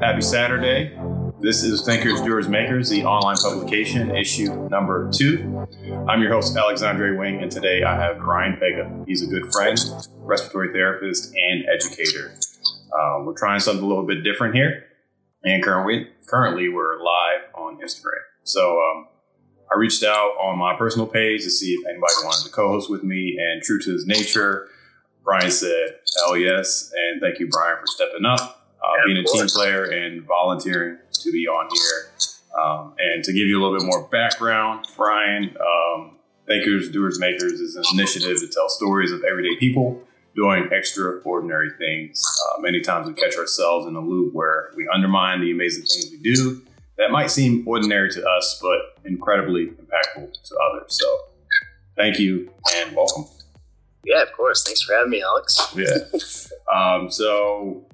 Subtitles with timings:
[0.00, 0.98] Happy Saturday.
[1.40, 5.66] This is Thinkers, Doers, Makers, the online publication, issue number two.
[6.08, 9.04] I'm your host, Alexandre Wing, and today I have Bryan Pega.
[9.06, 9.78] He's a good friend,
[10.18, 12.34] respiratory therapist, and educator.
[12.92, 14.86] Uh, we're trying something a little bit different here,
[15.44, 18.22] and currently, currently we're live on Instagram.
[18.44, 19.08] So um,
[19.72, 23.04] I reached out on my personal page to see if anybody wanted to co-host with
[23.04, 24.68] me, and true to his nature,
[25.22, 29.46] Bryan said, "Hell yes!" And thank you, Bryan, for stepping up, uh, being a team
[29.46, 32.10] player, and volunteering to be on here.
[32.60, 37.60] Um, and to give you a little bit more background, Bryan, um, Thinkers, Doers, Makers
[37.60, 40.02] is an initiative to tell stories of everyday people
[40.34, 42.22] doing extraordinary things.
[42.24, 46.10] Uh, many times we catch ourselves in a loop where we undermine the amazing things
[46.10, 46.62] we do
[46.98, 50.86] that might seem ordinary to us, but incredibly impactful to others.
[50.88, 51.18] So,
[51.96, 53.24] thank you and welcome.
[54.04, 54.64] Yeah, of course.
[54.64, 55.74] Thanks for having me, Alex.
[55.76, 56.74] Yeah.
[56.74, 57.86] um, so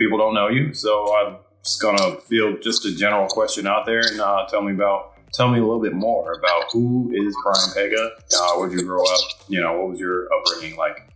[0.00, 4.00] people don't know you, so I'm just gonna field just a general question out there
[4.00, 7.68] and uh, tell me about tell me a little bit more about who is Bryan
[7.92, 8.10] Pega.
[8.34, 9.20] Uh, where'd you grow up?
[9.48, 11.06] You know, what was your upbringing like?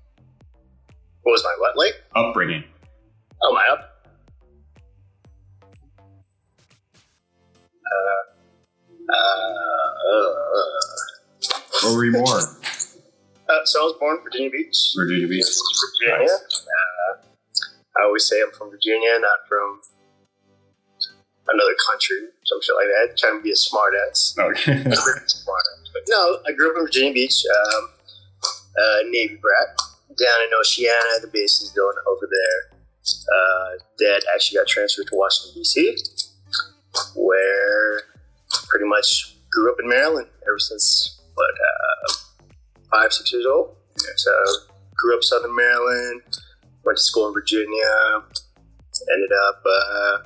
[1.23, 1.95] What was my what like?
[2.15, 2.63] Upbringing.
[3.43, 3.91] Oh, my up.
[7.87, 10.29] Uh, uh,
[11.83, 12.27] Where were you born?
[12.29, 15.45] uh, so I was born in Virginia Beach, Virginia Beach.
[16.03, 16.27] Virginia.
[16.27, 16.63] Nice.
[17.99, 19.81] I always say I'm from Virginia, not from
[21.49, 23.17] another country, some shit like that.
[23.19, 24.35] Trying to be a smart ass.
[24.39, 24.83] Okay.
[24.83, 25.63] smart.
[25.95, 27.89] But no, I grew up in Virginia Beach, um,
[28.43, 29.79] uh, Navy brat,
[30.19, 31.21] down in Oceana.
[31.23, 32.79] The base is going over there.
[33.33, 35.97] Uh, Dad actually got transferred to Washington D.C.,
[37.15, 38.01] where
[38.67, 42.13] pretty much grew up in Maryland ever since what uh,
[42.91, 43.77] five, six years old.
[44.17, 44.33] So
[44.97, 46.23] grew up Southern Maryland,
[46.85, 47.91] went to school in Virginia,
[49.13, 50.19] ended up uh,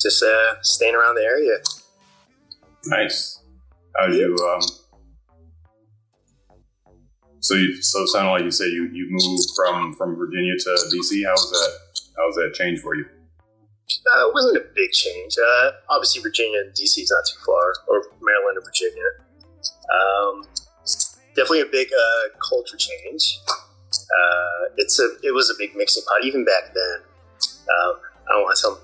[0.00, 1.58] just uh, staying around the area.
[2.86, 3.42] nice.
[3.96, 4.60] How did you um?
[7.40, 10.70] So you so it sounded like you said you you moved from from Virginia to
[10.92, 11.24] DC.
[11.24, 11.78] How was that?
[12.16, 13.06] How was that change for you?
[14.14, 15.36] Uh, it wasn't a big change.
[15.38, 19.08] Uh, obviously, Virginia and DC is not too far, or Maryland and Virginia.
[19.94, 20.42] Um,
[21.36, 23.38] definitely a big uh, culture change.
[24.10, 27.00] Uh, it's a it was a big mixing pot even back then.
[27.68, 28.80] Um, I don't want to tell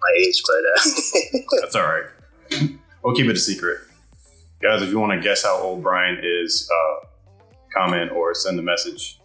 [0.00, 2.04] my age, but uh, That's all right.
[3.02, 3.78] We'll keep it a secret.
[4.62, 7.06] Guys, if you want to guess how old Bryan is, uh,
[7.76, 9.20] comment or send a message.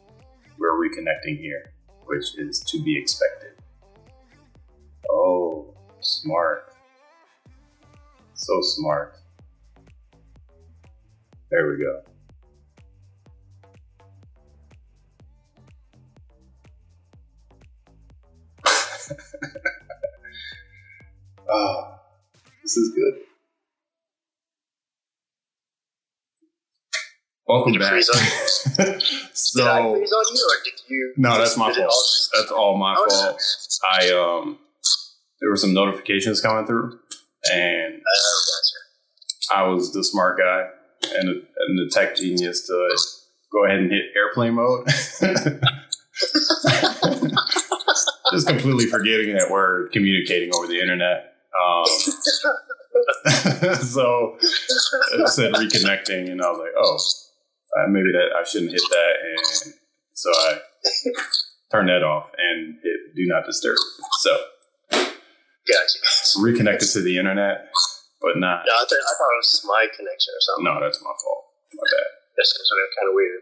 [0.57, 1.71] We're reconnecting here,
[2.05, 3.51] which is to be expected.
[5.09, 6.73] Oh, smart.
[8.33, 9.15] So smart.
[11.49, 12.01] There we go.
[21.53, 21.99] Ah,
[22.63, 23.13] this is good.
[27.47, 27.91] Welcome Did it back.
[27.91, 28.99] freeze on did I
[29.33, 31.13] so freeze on you, or did you?
[31.17, 31.89] no, that's my fault.
[31.89, 32.05] all-
[32.39, 33.41] That's all my Oh, fault.
[33.91, 34.59] I um,
[35.41, 36.97] there were some notifications coming through,
[37.51, 38.41] and Oh,
[39.49, 39.59] gotcha.
[39.59, 40.67] I was the smart guy
[41.15, 42.97] and, and the tech genius to
[43.51, 44.87] go ahead and hit airplane mode.
[48.31, 51.33] Just completely forgetting that we're communicating over the internet.
[51.51, 51.85] Um,
[53.75, 56.97] so it said reconnecting, and I was like, oh,
[57.77, 59.13] uh, maybe that I shouldn't hit that.
[59.23, 59.73] And
[60.13, 60.59] so I
[61.71, 63.77] turned that off and hit do not disturb.
[64.19, 64.37] So
[64.91, 65.99] Gotcha.
[66.41, 67.69] reconnected to the internet,
[68.21, 68.63] but not.
[68.65, 70.65] No, I, th- I thought it was my connection or something.
[70.65, 71.45] No, that's my fault.
[71.73, 72.07] My bad.
[72.37, 72.53] That's
[72.97, 73.41] kind of weird.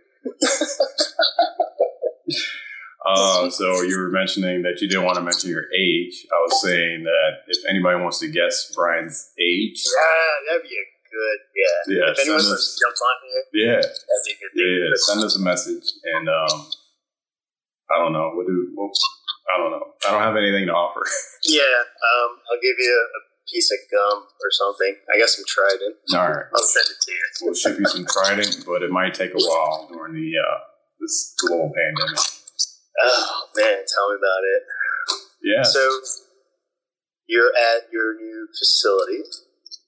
[3.06, 6.28] Uh, so you were mentioning that you didn't want to mention your age.
[6.32, 10.86] I was saying that if anybody wants to guess Bryan's age, Yeah, that'd be a
[11.08, 11.40] good.
[11.56, 11.96] Yeah.
[11.96, 14.92] yeah, if anyone us, to jump on here, yeah, that'd be a good yeah, yeah,
[15.08, 15.88] send us a message.
[16.04, 16.68] And um,
[17.90, 18.70] I don't know what do.
[18.76, 18.92] What,
[19.54, 19.86] I don't know.
[20.08, 21.06] I don't have anything to offer.
[21.48, 24.94] Yeah, um, I'll give you a, a piece of gum or something.
[25.08, 25.96] I got some Trident.
[26.14, 27.24] All right, I'll send it to you.
[27.44, 30.58] we'll ship you some Trident, but it might take a while during the uh,
[31.00, 32.20] this global pandemic.
[33.02, 34.62] Oh man, tell me about it.
[35.44, 35.64] Yeah.
[35.64, 35.80] So
[37.28, 39.22] you're at your new facility,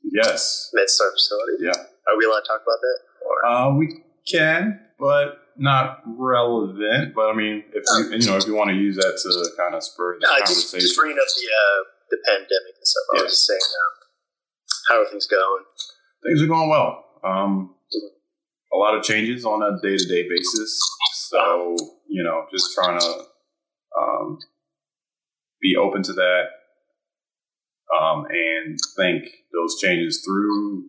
[0.03, 0.71] yes.
[0.77, 1.63] MedStar facility.
[1.65, 1.71] Yeah.
[2.07, 2.99] Are we allowed to talk about that?
[3.25, 7.13] Or Uh, we can, but not relevant.
[7.15, 9.75] But I mean, if you, you know, if you want to use that to kind
[9.75, 13.03] of spur the no, just, conversation, just bringing up the uh, the pandemic and stuff.
[13.13, 13.23] I Yeah.
[13.23, 13.93] was just saying, um,
[14.89, 15.63] how are things going?
[16.23, 17.05] things are going well.
[17.23, 17.75] Um,
[18.73, 20.79] a lot of changes on a day to day basis.
[21.13, 21.75] So
[22.07, 23.23] you know, just trying to
[23.99, 24.39] um,
[25.61, 26.43] be open to that
[27.99, 30.85] um, and think those changes through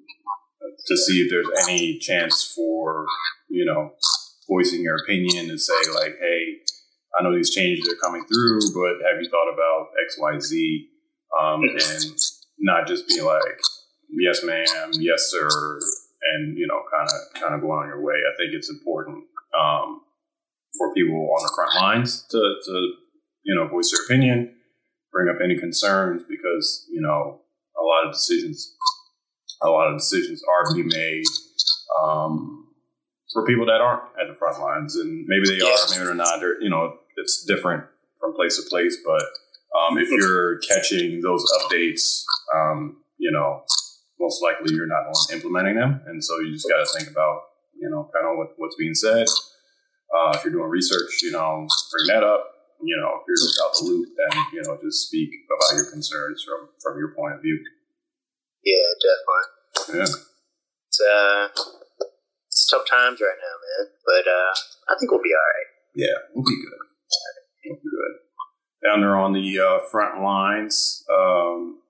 [0.87, 3.07] to see if there's any chance for
[3.49, 3.93] you know
[4.49, 6.57] voicing your opinion and say like, hey,
[7.19, 10.89] I know these changes are coming through, but have you thought about X, Y, Z?
[11.41, 12.19] Um, and
[12.59, 13.61] not just be like,
[14.11, 15.49] yes, ma'am, yes, sir,
[16.31, 18.15] and you know, kind of kind of go on your way.
[18.15, 19.25] I think it's important
[19.59, 20.03] um,
[20.77, 22.93] for people on the front lines to, to
[23.45, 24.55] you know voice their opinion,
[25.13, 27.41] bring up any concerns because you know
[27.79, 28.75] a lot of decisions,
[29.63, 31.25] a lot of decisions are being made
[32.01, 32.69] um,
[33.33, 36.41] for people that aren't at the front lines, and maybe they are, maybe they're not.
[36.61, 37.85] You know, it's different
[38.21, 39.23] from place to place, but
[39.79, 42.23] um, if you're catching those updates,
[42.55, 43.65] um, you know,
[44.23, 47.43] most likely you're not implementing them, and so you just got to think about
[47.75, 49.27] you know kind of what, what's being said.
[50.15, 52.47] Uh, if you're doing research, you know, bring that up.
[52.85, 55.91] You know, if you're just out the loop, then you know, just speak about your
[55.91, 57.59] concerns from from your point of view.
[58.65, 59.99] Yeah, definitely.
[59.99, 60.15] Yeah.
[60.89, 61.49] It's uh,
[62.47, 63.91] it's tough times right now, man.
[64.05, 64.53] But uh,
[64.91, 65.71] I think we'll be all right.
[65.95, 66.79] Yeah, we'll be good.
[67.67, 68.89] We'll be good.
[68.89, 71.82] Down there on the uh, front lines, um,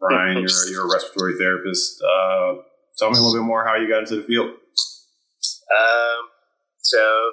[0.00, 2.00] Bryan, you're you're a respiratory therapist.
[2.02, 2.64] Uh,
[2.96, 4.48] tell me a little bit more how you got into the field.
[4.48, 6.22] Um,
[6.78, 7.32] so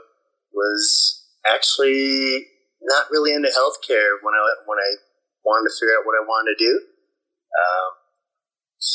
[0.53, 2.45] was actually
[2.81, 4.91] not really into healthcare when I when I
[5.45, 6.73] wanted to figure out what I wanted to do.
[7.55, 7.91] Um,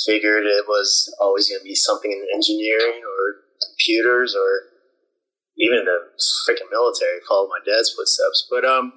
[0.07, 3.21] figured it was always going to be something in engineering or
[3.59, 4.69] computers or
[5.59, 5.99] even the
[6.45, 7.25] freaking military.
[7.27, 8.93] Followed my dad's footsteps, but um,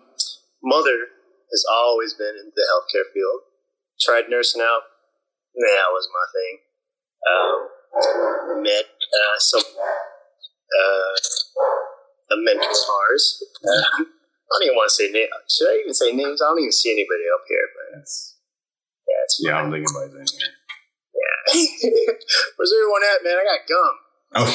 [0.62, 1.16] mother
[1.50, 3.55] has always been in the healthcare field
[4.02, 4.84] tried nursing out.
[5.56, 6.54] That was my thing.
[7.26, 11.14] Um, met uh, some uh,
[12.32, 13.08] a mentor.
[13.64, 14.04] Uh,
[14.46, 15.32] I don't even want to say names.
[15.50, 16.42] Should I even say names?
[16.42, 18.38] I don't even see anybody up here, but it's
[19.08, 19.58] yeah, it's yeah.
[19.58, 20.54] I don't think anybody's in here.
[21.16, 21.40] Yeah,
[22.58, 23.38] where's everyone at, man?
[23.40, 23.94] I got gum.
[24.36, 24.50] Oh,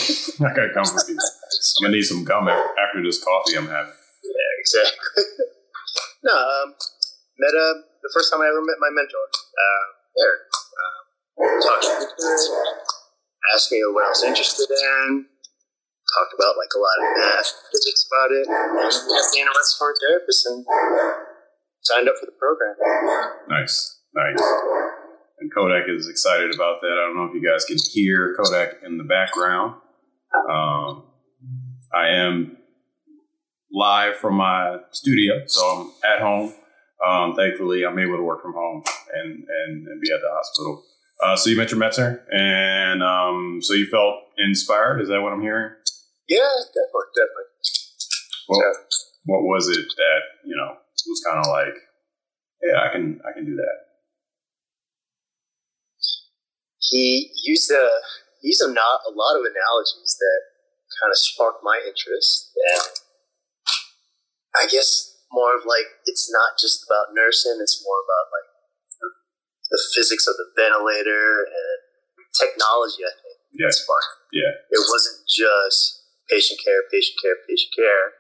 [0.47, 1.25] I got gum for people.
[1.25, 3.97] I'm gonna need some gum after this coffee I'm having.
[4.23, 5.25] Yeah, exactly.
[6.25, 6.75] no, um,
[7.39, 9.87] met a the first time I ever met my mentor, uh,
[10.21, 10.43] Eric.
[10.51, 11.01] Uh,
[11.65, 12.07] talked me,
[13.55, 15.27] asked me what I was interested in,
[16.17, 20.47] talked about like a lot of math, physics about it, and being a respiratory therapist
[20.47, 20.65] and
[21.83, 22.77] signed up for the program.
[23.49, 24.43] Nice, nice.
[25.41, 26.93] And Kodak is excited about that.
[26.93, 29.81] I don't know if you guys can hear Kodak in the background.
[30.51, 31.05] Um,
[31.95, 32.59] I am
[33.73, 36.53] live from my studio, so I'm at home
[37.07, 38.83] um, thankfully, I'm able to work from home
[39.15, 40.85] and and, and be at the hospital.
[41.23, 45.01] Uh, so you met your Metzer, and um, so you felt inspired.
[45.01, 45.73] Is that what I'm hearing?
[46.29, 47.49] Yeah, definitely, definitely.
[48.49, 48.73] Well, yeah.
[49.25, 50.77] what was it that you know
[51.09, 51.77] was kind of like,
[52.63, 53.77] yeah, I can I can do that.
[56.79, 57.89] He used a
[58.43, 60.41] used a, not, a lot of analogies that
[61.01, 62.83] kind of sparked my interest, and
[64.57, 68.49] I guess more of like it's not just about nursing; it's more about like
[69.71, 71.79] the physics of the ventilator and
[72.35, 73.07] technology.
[73.07, 73.71] I think yeah.
[74.31, 78.15] Yeah, it wasn't just patient care, patient care, patient care,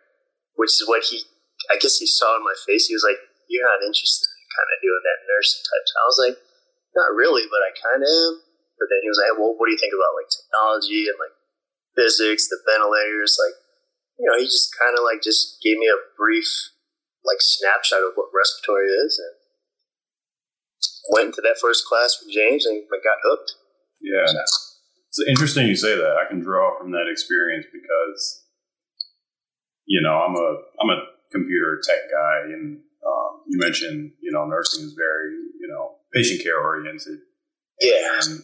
[0.59, 1.23] which is what he,
[1.71, 2.91] I guess, he saw in my face.
[2.91, 6.19] He was like, "You're not interested in kind of doing that nursing type." I was
[6.19, 6.37] like,
[6.99, 8.32] "Not really, but I kind of am."
[8.79, 11.37] But then he was like, "Well, what do you think about like technology and like
[11.94, 13.58] physics, the ventilators, like?"
[14.19, 16.51] You know, he just kind of like just gave me a brief
[17.24, 19.34] like snapshot of what respiratory is and
[21.12, 23.55] went into that first class with James and got hooked.
[24.00, 24.27] Yeah.
[24.27, 24.41] So.
[25.10, 26.17] It's interesting you say that.
[26.17, 28.46] I can draw from that experience because,
[29.86, 30.48] you know, I'm a
[30.81, 35.67] I'm a computer tech guy, and um, you mentioned, you know, nursing is very, you
[35.67, 37.19] know, patient care oriented.
[37.81, 38.20] Yeah.
[38.22, 38.43] And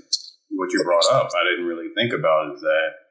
[0.50, 3.05] what you brought up, I didn't really think about is that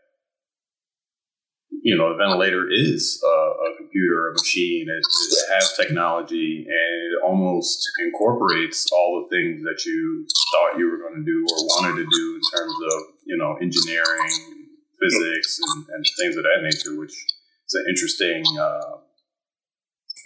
[1.86, 4.88] you know, the ventilator is a, a computer, a machine.
[4.90, 10.90] It, it, has technology, and it almost incorporates all the things that you thought you
[10.90, 14.34] were going to do or wanted to do in terms of, you know, engineering,
[15.00, 18.98] physics, and, and things of that nature, which is an interesting uh,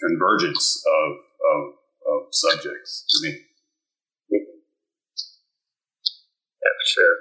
[0.00, 1.74] convergence of, of,
[2.08, 3.36] of subjects to me.
[4.30, 4.38] Yeah,
[6.72, 7.16] for sure.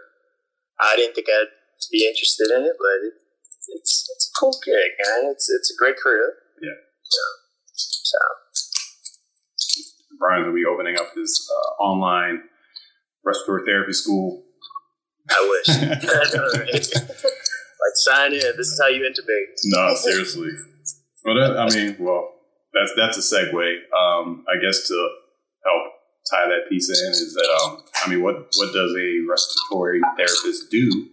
[0.80, 1.52] I didn't think I'd
[1.92, 3.14] be interested in it, but it,
[3.76, 5.32] it's it's a cool gig, man.
[5.32, 6.34] It's it's a great career.
[6.62, 6.78] Yeah.
[7.04, 7.22] So,
[7.74, 8.18] so.
[10.20, 12.44] Bryan's will be opening up his uh, online
[13.24, 14.44] respiratory therapy school.
[15.30, 15.78] I wish.
[17.80, 18.42] like sign in.
[18.58, 19.56] This is how you intubate.
[19.66, 20.52] No, seriously.
[21.24, 22.30] Well, that, I mean, well,
[22.74, 23.76] that's that's a segue.
[23.98, 25.10] Um, I guess to
[25.66, 25.94] help
[26.32, 30.70] tie that piece in is that um, I mean, what what does a respiratory therapist
[30.70, 31.08] do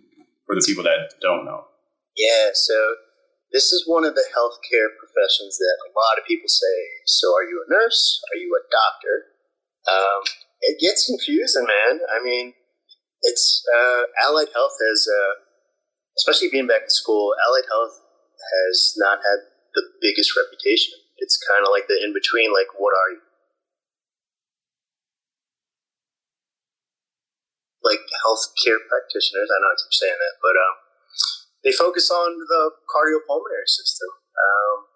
[0.46, 1.64] for the people that don't know?
[2.16, 2.96] Yeah, so
[3.52, 6.78] this is one of the healthcare professions that a lot of people say.
[7.04, 8.20] So, are you a nurse?
[8.32, 9.16] Are you a doctor?
[9.86, 10.22] Um,
[10.62, 12.00] it gets confusing, man.
[12.08, 12.54] I mean,
[13.22, 15.34] it's uh, allied health has, uh,
[16.18, 18.00] especially being back in school, allied health
[18.40, 19.44] has not had
[19.74, 20.96] the biggest reputation.
[21.18, 22.52] It's kind of like the in between.
[22.52, 23.22] Like, what are you?
[27.84, 29.52] Like healthcare practitioners.
[29.52, 30.85] I know I keep saying that, but um,
[31.66, 34.06] they focus on the cardiopulmonary system.
[34.38, 34.86] Um,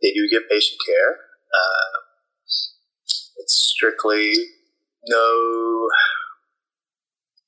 [0.00, 1.18] they do give patient care.
[1.50, 1.98] Uh,
[3.42, 4.30] it's strictly
[5.10, 5.88] no.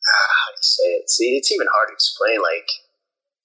[0.03, 1.09] How do you say it?
[1.09, 2.43] See, it's even hard to explain.
[2.43, 2.67] Like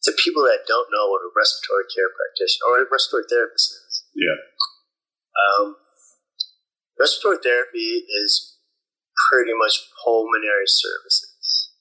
[0.03, 4.03] to people that don't know what a respiratory care practitioner or a respiratory therapist is.
[4.17, 4.39] Yeah.
[5.37, 5.75] Um,
[6.97, 8.57] respiratory therapy is
[9.29, 11.32] pretty much pulmonary services.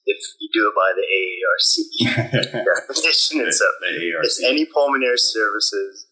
[0.05, 3.71] If you do it by the AARC definition, it's, a,
[4.27, 6.07] it's any pulmonary services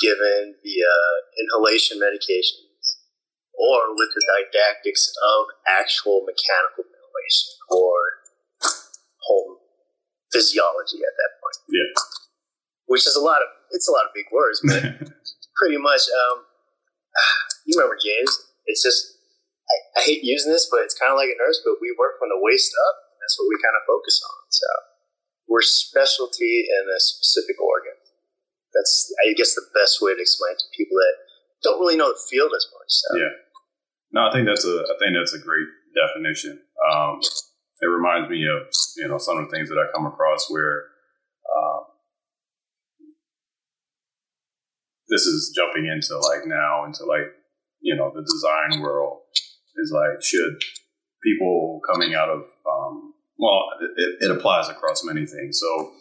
[0.00, 0.94] given via
[1.36, 2.72] inhalation medications
[3.54, 7.94] or with the didactics of actual mechanical ventilation or
[9.28, 9.56] home
[10.32, 11.58] physiology at that point.
[11.68, 11.92] Yeah.
[12.86, 14.82] Which is a lot of it's a lot of big words, but
[15.56, 16.44] pretty much um,
[17.66, 18.32] you remember James.
[18.66, 19.21] It's just
[19.72, 22.20] I, I hate using this, but it's kind of like a nurse, but we work
[22.20, 22.96] from the waist up.
[23.24, 24.38] That's what we kind of focus on.
[24.52, 24.68] So
[25.48, 27.96] we're specialty in a specific organ.
[28.74, 31.14] That's I guess the best way to explain to people that
[31.62, 32.90] don't really know the field as much.
[32.90, 33.08] So.
[33.16, 33.34] Yeah.
[34.12, 36.60] No, I think that's a I think that's a great definition.
[36.90, 37.20] Um,
[37.80, 40.84] it reminds me of you know some of the things that I come across where
[41.48, 41.84] um,
[45.08, 47.32] this is jumping into like now into like
[47.80, 49.20] you know the design world
[49.82, 50.62] is like should
[51.22, 55.60] people coming out of um, well it, it applies across many things.
[55.60, 55.92] So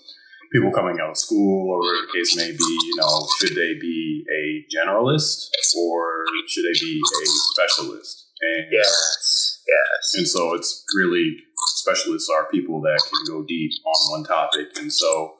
[0.53, 3.73] people coming out of school or whatever the case may be you know should they
[3.79, 8.27] be a generalist or should they be a specialist?
[8.41, 10.13] And yes yes.
[10.15, 11.37] and so it's really
[11.77, 14.67] specialists are people that can go deep on one topic.
[14.77, 15.35] And so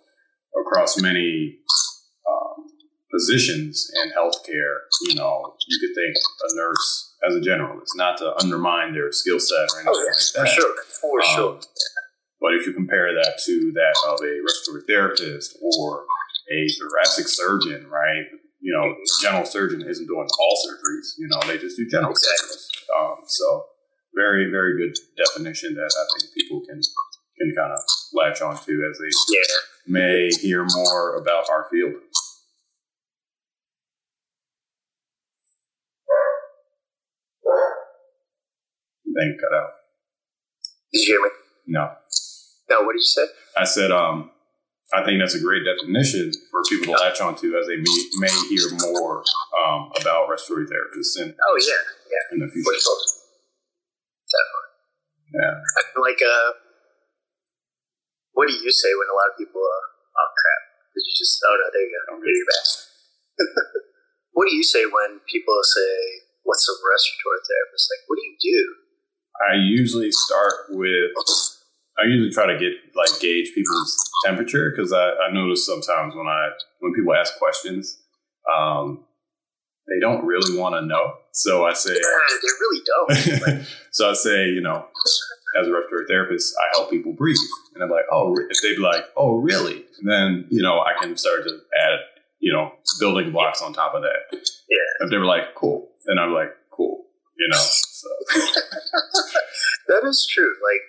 [0.60, 1.58] across many
[3.12, 8.34] positions in healthcare, you know, you could think a nurse as a generalist, not to
[8.42, 10.56] undermine their skill set or anything oh, yes, like that.
[10.56, 11.60] For sure, for um, sure.
[12.42, 16.06] But if you compare that to that of a respiratory therapist or
[16.52, 18.26] a thoracic surgeon, right?
[18.60, 21.14] You know, general surgeon isn't doing all surgeries.
[21.18, 22.68] You know, they just do general surgeries.
[22.98, 23.66] Um, so,
[24.16, 26.82] very, very good definition that I think people can
[27.38, 27.80] can kind of
[28.14, 29.42] latch onto as they yeah.
[29.88, 31.94] may hear more about our field.
[39.14, 39.70] Thing cut out.
[40.94, 41.30] Did you hear me?
[41.68, 41.92] No.
[42.70, 43.28] No, what did you say?
[43.58, 44.32] I said, um,
[44.92, 48.36] I think that's a great definition for people to latch onto as they may, may
[48.52, 49.24] hear more
[49.64, 52.36] um, about respiratory therapists in, oh, yeah, yeah.
[52.36, 52.72] in the future.
[54.28, 54.68] Definitely.
[55.32, 55.56] Yeah.
[55.96, 56.52] Like, uh,
[58.36, 61.40] what do you say when a lot of people, are, oh crap, did you just,
[61.48, 62.32] oh no, there you go, okay.
[62.36, 62.68] you're back.
[64.36, 67.88] what do you say when people say, what's a respiratory therapist?
[67.88, 68.60] Like, what do you do?
[69.50, 71.12] I usually start with.
[72.02, 73.96] I usually try to get like gauge people's
[74.26, 77.98] temperature because I, I notice sometimes when I when people ask questions,
[78.52, 79.04] um,
[79.88, 81.14] they don't really want to know.
[81.34, 83.66] So I say, yeah, they really don't.
[83.92, 84.88] so I say, you know,
[85.60, 87.38] as a respiratory therapist, I help people breathe,
[87.76, 89.86] and I'm like, oh, if they'd be like, oh, really?
[90.00, 92.00] And then you know, I can start to add,
[92.40, 94.32] you know, building blocks on top of that.
[94.32, 95.06] Yeah.
[95.06, 97.06] If they were like, cool, then I'm like, cool,
[97.38, 97.64] you know.
[98.02, 98.10] So
[99.94, 100.50] that is true.
[100.66, 100.86] Like,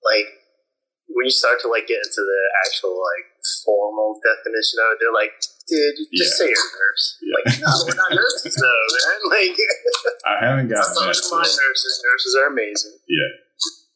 [0.00, 0.28] like
[1.12, 3.28] when you start to like get into the actual like
[3.68, 5.36] formal definition of it, they're like,
[5.68, 6.40] dude, just yeah.
[6.40, 7.04] say you're a nurse.
[7.20, 7.36] Yeah.
[7.36, 9.20] Like, no, we're not nurses though, man.
[9.36, 9.56] Like,
[10.24, 11.12] I haven't gotten that.
[11.12, 11.36] So.
[11.36, 12.96] My nurses, nurses are amazing.
[13.04, 13.30] Yeah.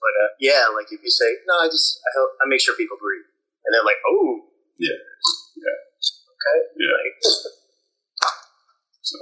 [0.04, 2.76] But uh, yeah, like if you say, no, I just I help, I make sure
[2.76, 3.24] people breathe,
[3.64, 5.00] and they're like, oh, yeah,
[5.56, 5.76] yeah,
[6.28, 6.92] okay, yeah.
[6.92, 7.16] Like,
[9.00, 9.16] so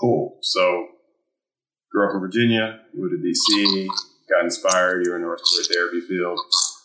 [0.00, 0.38] cool.
[0.40, 0.88] So
[1.94, 3.86] grew up in Virginia, moved to DC,
[4.28, 5.04] got inspired.
[5.04, 6.40] You're in the respiratory therapy field.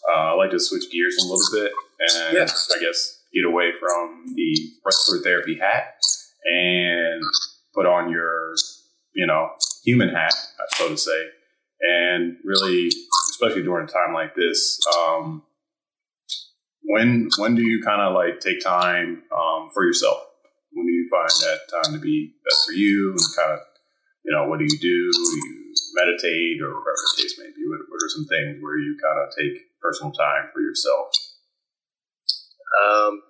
[0.09, 2.41] Uh, I like to switch gears a little bit and yeah.
[2.43, 5.99] I guess get away from the respiratory therapy hat
[6.45, 7.23] and
[7.73, 8.53] put on your,
[9.13, 9.49] you know,
[9.83, 11.27] human hat, I so to say,
[11.81, 12.89] and really,
[13.31, 15.43] especially during a time like this, um,
[16.83, 20.19] when when do you kind of like take time um, for yourself?
[20.71, 23.11] when do you find that time to be best for you?
[23.11, 23.59] And kind of,
[24.23, 24.97] you know, what do you do?
[25.11, 27.63] Do you meditate or whatever the case may be?
[27.65, 31.07] What, what are some things where you kind of take personal time for yourself?
[32.83, 33.23] Um,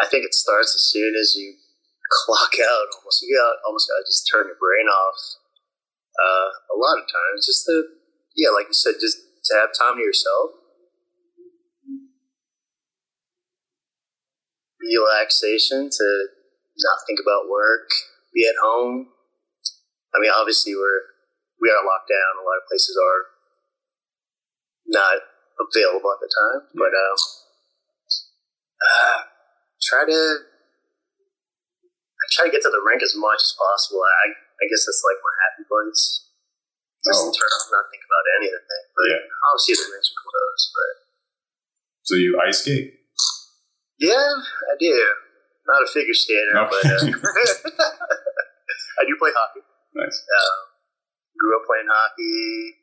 [0.00, 1.56] I think it starts as soon as you
[2.24, 2.86] clock out.
[3.00, 5.18] Almost, you got almost got to just turn your brain off.
[6.16, 7.82] Uh, a lot of times, just to
[8.36, 10.50] yeah, like you said, just to have time to yourself.
[14.80, 16.06] Relaxation to
[16.78, 17.88] not think about work,
[18.32, 19.08] be at home.
[20.16, 21.02] I mean, obviously we're
[21.60, 22.32] we are locked down.
[22.40, 23.20] A lot of places are
[24.88, 25.16] not
[25.60, 27.16] available at the time, but um,
[28.80, 29.18] uh,
[29.84, 30.20] try to
[32.16, 34.00] I try to get to the rink as much as possible.
[34.00, 36.04] I I guess that's like my happy place.
[37.04, 37.30] Just Oh.
[37.30, 38.62] turn off, not think about anything.
[38.96, 39.20] But Yeah.
[39.52, 40.66] obviously the rinks are closed.
[40.74, 40.92] But
[42.08, 42.88] So you ice skate?
[44.00, 44.90] yeah, I do.
[45.68, 47.04] Not a figure skater, but uh,
[48.98, 49.60] I do play hockey.
[49.96, 50.18] Nice.
[50.20, 50.56] Um,
[51.40, 52.76] grew up playing hockey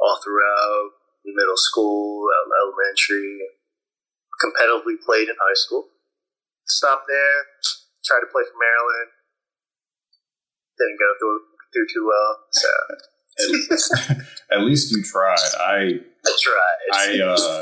[0.00, 0.90] all throughout
[1.24, 2.28] middle school,
[2.62, 3.40] elementary.
[4.36, 5.88] Competitively played in high school.
[6.66, 7.38] Stopped there.
[8.04, 9.10] Tried to play for Maryland.
[10.78, 11.40] Didn't go through
[11.72, 12.32] through too well.
[12.52, 12.68] So
[14.52, 15.36] At least you tried.
[15.58, 16.78] I I tried.
[16.92, 17.60] I uh,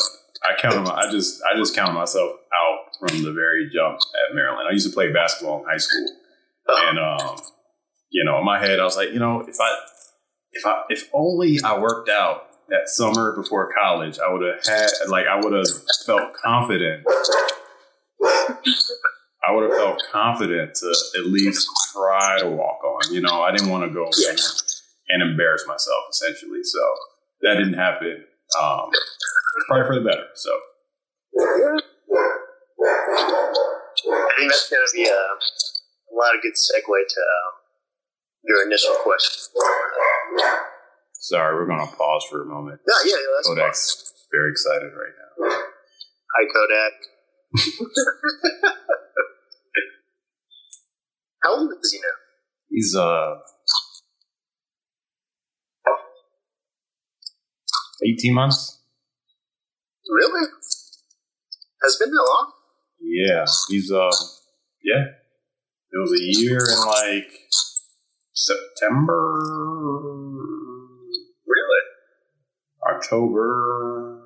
[0.49, 0.83] I counted.
[0.83, 4.67] My, I just I just counted myself out from the very jump at Maryland.
[4.69, 6.07] I used to play basketball in high school,
[6.69, 7.37] Oh, and um,
[8.15, 9.77] you know, in my head, I was like, you know, if I
[10.53, 14.89] if I if only I worked out that summer before college, I would have had
[15.09, 15.67] like I would have
[16.07, 17.05] felt confident.
[19.47, 23.13] I would have felt confident to at least try to walk on.
[23.13, 24.39] You know, I didn't want to go and,
[25.09, 26.63] and embarrass myself essentially.
[26.63, 26.79] So
[27.43, 28.25] that didn't happen.
[28.59, 28.91] Um,
[29.67, 30.29] probably for the better.
[30.35, 30.51] So
[34.07, 37.64] I think that's going to be a, a lot of good segue to um,
[38.47, 39.53] your initial question.
[41.15, 42.81] sorry, we're gonna pause for a moment.
[42.87, 44.11] Yeah, yeah, yeah that's fine.
[44.33, 45.63] Very excited right now.
[46.37, 46.93] Hi, Kodak.
[51.43, 52.17] How old is he now?
[52.71, 53.37] He's uh
[58.05, 58.81] eighteen months.
[60.11, 60.49] Really?
[61.83, 62.53] Has it been that long?
[63.01, 64.11] Yeah, he's uh
[64.83, 65.05] yeah.
[65.93, 67.31] It was a year and like
[68.35, 69.41] September,
[71.47, 71.81] Really?
[72.91, 74.21] October,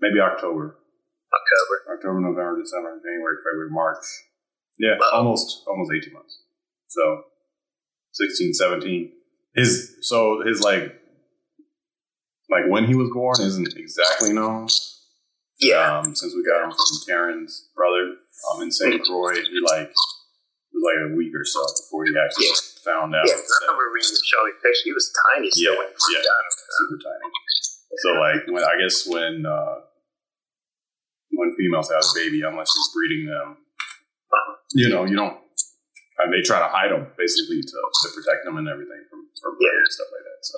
[0.00, 0.76] maybe October,
[1.32, 1.94] October.
[1.96, 4.04] October, November, December, January, February, March.
[4.78, 5.10] Yeah, Wow.
[5.18, 6.40] almost almost eighteen months.
[6.88, 7.24] So
[8.12, 9.12] 16, 17.
[9.54, 11.00] His so his like
[12.50, 14.68] like when he was born isn't exactly known.
[15.60, 16.00] Yeah.
[16.00, 18.16] Um, since we got him from Karen's brother
[18.52, 19.00] um, in St.
[19.02, 19.92] Croix, he like
[20.84, 22.84] like a week or so before he actually Yeah.
[22.84, 23.24] found out.
[23.24, 24.52] yeah, I remember reading you showing.
[24.84, 26.22] He was tiny still Yeah, yeah.
[26.76, 27.28] super tiny.
[28.04, 29.88] So like when I guess when uh,
[31.32, 33.56] when females have a baby, unless you're breeding them,
[34.76, 35.40] you know you don't.
[36.18, 39.52] And they try to hide them basically to, to protect them and everything from from
[39.58, 39.74] Yeah.
[39.74, 40.40] and stuff like that.
[40.46, 40.56] So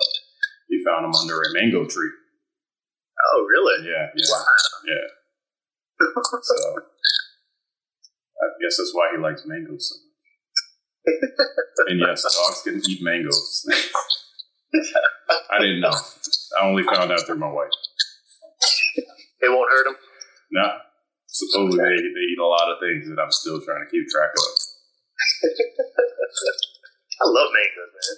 [0.69, 2.13] he found them under a mango tree.
[3.33, 3.89] Oh, really?
[3.89, 4.45] Yeah, yeah, Wow.
[4.85, 5.07] yeah.
[6.43, 6.57] So
[8.37, 10.06] I guess that's why he likes mangoes so much.
[11.87, 13.67] And yes, dogs can eat mangoes.
[15.51, 15.93] I didn't know.
[16.61, 17.71] I only found out through my wife.
[19.41, 19.97] It won't hurt him?
[20.53, 20.79] Nah,
[21.29, 24.31] supposedly they, they eat a lot of things that I'm still trying to keep track
[24.31, 24.43] of.
[27.21, 28.17] I love mangoes, man.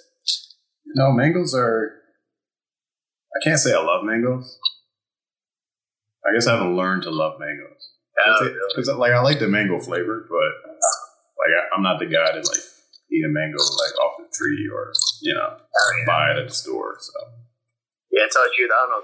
[0.95, 1.93] No, mangoes are.
[3.35, 4.59] I can't say I love mangoes.
[6.25, 7.89] I guess I haven't learned to love mangoes.
[8.25, 8.57] Oh, really?
[8.75, 10.71] Because like I like the mango flavor, but
[11.37, 12.59] like I, I'm not the guy to like
[13.11, 16.05] eat a mango like off the tree or you know Oh, yeah.
[16.05, 16.97] buy it at the store.
[16.99, 17.13] So
[18.11, 18.65] Yeah, it's all you.
[18.65, 19.03] I don't know.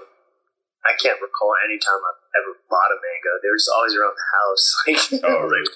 [0.86, 3.30] I can't recall any time I've ever bought a mango.
[3.42, 4.64] They were just always around the house.
[4.86, 5.70] Like, oh really?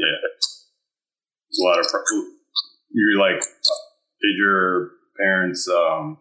[0.00, 0.18] yeah.
[0.24, 1.86] There's a lot of.
[1.90, 2.32] Pro-
[2.92, 3.40] you're like,
[4.22, 6.18] did your parents um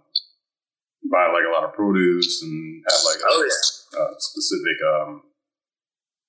[1.11, 4.01] buy like a lot of produce and have like a, oh yeah.
[4.03, 5.21] a specific um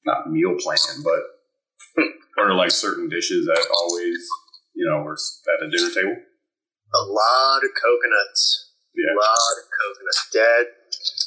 [0.05, 2.03] not meal plan, but
[2.39, 4.29] or like certain dishes that always
[4.77, 6.17] you know were at a dinner table?
[6.21, 8.77] A lot of coconuts.
[8.95, 9.13] Yeah.
[9.13, 10.21] A lot of coconuts.
[10.33, 10.65] Dad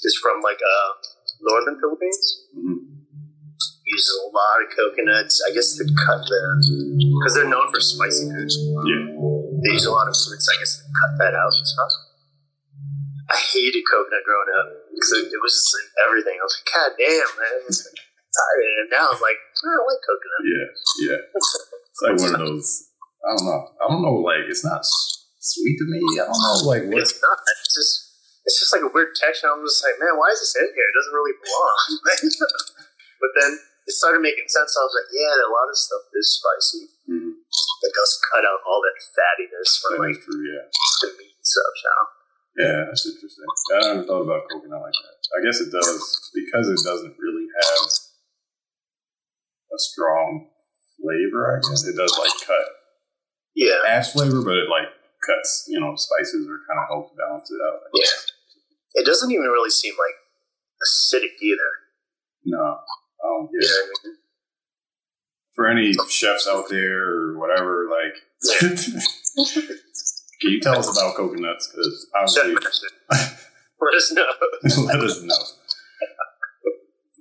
[0.05, 0.89] is from like uh
[1.41, 2.21] northern Philippines.
[2.55, 3.01] Mhm.
[3.89, 5.41] Uses a lot of coconuts.
[5.41, 8.49] I guess to cut the because they're known for spicy food.
[8.85, 9.17] Yeah.
[9.65, 10.45] They use a lot of fruits.
[10.47, 11.91] I guess to cut that out and stuff.
[13.29, 16.37] I hated coconut growing up because it, it was just in everything.
[16.37, 17.61] I was like, God damn, man!
[17.69, 18.77] Tired of it.
[18.81, 20.41] And now I'm like, I don't like coconut.
[20.49, 20.67] Yeah,
[21.05, 21.19] yeah.
[21.29, 22.89] It's like one of those.
[23.25, 23.61] I don't know.
[23.79, 24.17] I don't know.
[24.23, 24.81] Like it's not
[25.39, 25.99] sweet to me.
[26.19, 26.57] I don't know.
[26.67, 27.03] Like what?
[27.03, 27.37] It's not.
[27.37, 27.91] It's just
[28.47, 29.51] it's just like a weird texture.
[29.51, 30.87] I'm just like, man, why is this in here?
[30.87, 31.79] It doesn't really belong.
[33.21, 33.51] but then
[33.85, 34.73] it started making sense.
[34.73, 36.83] I was like, yeah, a lot of stuff is spicy.
[37.09, 37.33] Mhm.
[37.37, 40.39] It does cut out all that fattiness from like true.
[40.45, 40.65] Yeah.
[40.69, 42.01] the meat and stuff now.
[42.57, 43.45] Yeah, that's interesting.
[43.75, 45.17] I never thought about coconut like that.
[45.37, 47.87] I guess it does because it doesn't really have
[49.69, 50.49] a strong
[50.97, 51.55] flavor.
[51.55, 52.67] I guess it does like cut
[53.59, 53.75] Yeah.
[53.87, 54.87] ash flavor, but it like
[55.25, 55.65] cuts.
[55.67, 57.79] You know, spices or kind of helps balance it out.
[57.93, 59.01] Yeah.
[59.01, 60.15] It doesn't even really seem like
[60.79, 61.69] acidic either.
[62.45, 62.79] No, I
[63.23, 63.69] don't get You it.
[63.69, 64.15] know what I mean?
[65.55, 68.15] For any chefs out there or whatever, like,
[70.41, 71.67] can you tell us about coconuts?
[71.67, 72.55] Because obviously,
[73.81, 74.25] Let us know.
[74.85, 75.35] let us know.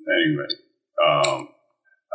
[0.08, 0.46] Anyway,
[1.04, 1.48] um,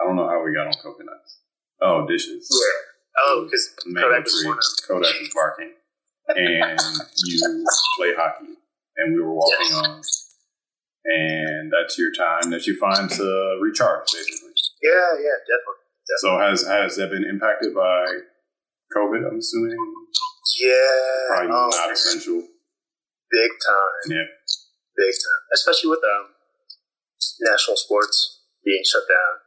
[0.02, 1.40] I don't know how we got on coconuts.
[1.82, 2.50] Oh, dishes.
[2.52, 2.93] Yeah.
[3.18, 5.74] Oh, because Kodak was one of Kodak was barking,
[6.30, 6.80] and
[7.26, 7.66] you
[7.98, 8.54] play hockey,
[8.98, 9.74] and we were walking Yes.
[9.74, 10.02] on,
[11.06, 14.52] and that's your time that you find to recharge, basically.
[14.82, 15.84] Yeah, yeah, definitely.
[16.18, 18.06] So has has that been impacted by
[18.96, 19.28] COVID?
[19.30, 19.78] I'm assuming
[20.60, 20.76] Yeah.
[21.30, 22.42] probably oh, not essential.
[23.32, 24.18] Big time.
[24.18, 24.28] Yeah.
[24.98, 25.42] Big time.
[25.54, 26.30] Especially with um,
[27.42, 29.42] national sports being shut down.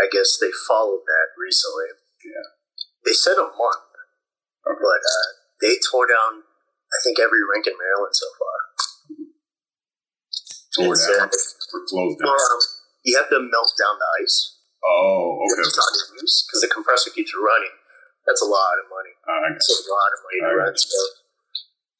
[0.00, 1.86] I guess they followed that recently.
[2.24, 2.55] Yeah.
[3.06, 3.86] They said a month,
[4.66, 4.82] Okay.
[4.82, 5.28] but uh,
[5.62, 8.56] they tore down, I think, every rink in Maryland so far.
[10.74, 12.34] Tore It's, down uh, closed down.
[12.34, 12.60] Um,
[13.06, 14.58] you have to melt down the ice.
[14.82, 15.62] Oh, okay.
[15.62, 17.72] Because the compressor keeps running.
[18.26, 19.14] That's a lot of money.
[19.54, 20.74] It's a lot of money to I run.
[20.76, 20.98] So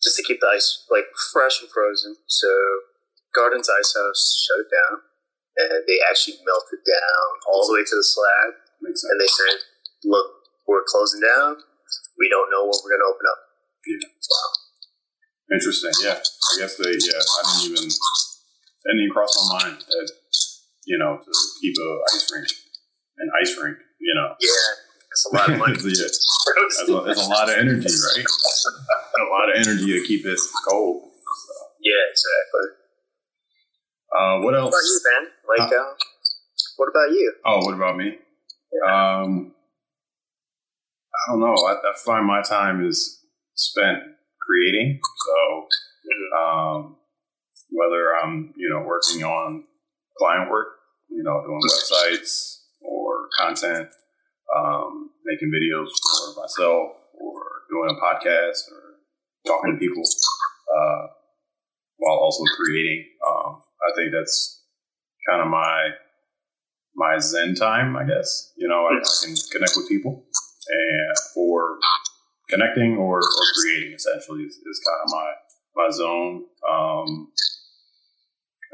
[0.03, 2.19] just to keep the ice like fresh and frozen.
[2.27, 2.51] So
[3.35, 5.07] Gardens Ice House shut it down,
[5.57, 8.59] and they actually melted down all the way to the slab.
[8.83, 9.57] makes And they said,
[10.05, 10.36] "Look,
[10.67, 11.57] we're closing down.
[12.19, 13.41] We don't know when we're going to open up."
[13.87, 15.57] Yeah.
[15.57, 15.95] Interesting.
[16.03, 16.19] Yeah.
[16.19, 16.91] I guess they.
[16.91, 17.23] Yeah.
[17.23, 17.89] I didn't even.
[17.89, 20.11] That didn't even cross my mind that
[20.87, 22.49] you know to keep a ice rink,
[23.19, 23.79] an ice rink.
[23.99, 24.35] You know.
[24.39, 25.79] yeah, it's a lot of money.
[25.85, 26.07] yeah.
[26.07, 28.27] That's a, that's a lot of energy, right?
[28.27, 31.11] a lot of energy to keep it cold.
[31.81, 32.87] yeah, exactly.
[34.17, 34.73] Uh, what else?
[34.73, 35.67] What about you, Ben?
[35.67, 35.95] Like, uh,
[36.77, 37.33] what about you?
[37.45, 38.19] Oh, what about me?
[38.87, 39.55] Um,
[41.27, 41.55] I don't know.
[41.55, 43.21] I, I find my time is
[43.55, 43.99] spent
[44.41, 45.01] creating.
[45.27, 45.67] So,
[46.39, 46.97] um,
[47.71, 49.65] whether I'm, you know, working on
[50.19, 50.69] client work,
[51.09, 53.89] you know, doing websites or content,
[54.57, 58.95] um, making videos for myself or doing a podcast or
[59.47, 61.07] talking to people, uh,
[61.97, 63.05] while also creating.
[63.27, 64.63] Um, I think that's
[65.29, 65.91] kind of my
[66.95, 68.53] my zen time, I guess.
[68.57, 70.25] You know, I, I can connect with people
[70.71, 71.79] and or
[72.49, 75.33] connecting or, or creating essentially is, is kind of my
[75.77, 76.45] my zone.
[76.69, 77.29] Um,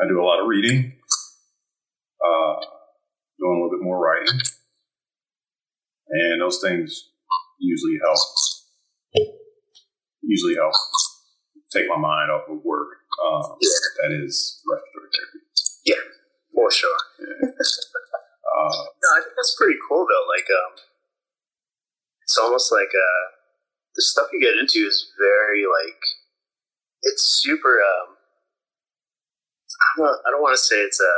[0.00, 0.92] I do a lot of reading,
[2.24, 2.54] uh,
[3.38, 4.38] doing a little bit more writing,
[6.08, 7.10] and those things
[7.58, 8.18] usually help.
[10.24, 10.72] Usually help
[11.72, 12.88] take my mind off of work.
[13.18, 13.68] Um, Yeah.
[14.02, 15.40] That is respiratory therapy.
[15.84, 16.02] Yeah,
[16.54, 16.98] for sure.
[18.52, 20.26] Uh, No, I think that's pretty cool though.
[20.28, 20.72] Like, um,
[22.32, 23.24] it's almost like uh,
[23.92, 26.00] the stuff you get into is very like,
[27.04, 27.76] it's super.
[27.76, 28.16] Um,
[29.68, 31.14] I don't, I don't want to say it's a.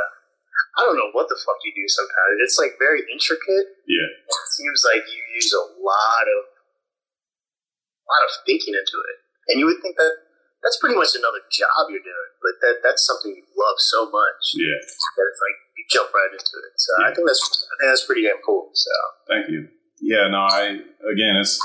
[0.75, 2.43] I don't know what the fuck you do sometimes.
[2.43, 3.79] It's like very intricate.
[3.87, 9.17] yeah, It seems like you use a lot of, a lot of thinking into it,
[9.47, 10.19] and you would think that
[10.67, 14.43] that's pretty much another job you're doing, but that that's something you love so much
[14.59, 14.67] yeah.
[14.67, 16.75] that it's like you jump right into it.
[16.75, 18.67] So I think that's I think that's pretty damn cool.
[18.75, 18.91] So.
[19.31, 19.71] Thank you.
[20.01, 20.79] Yeah, no, I
[21.11, 21.59] again, it's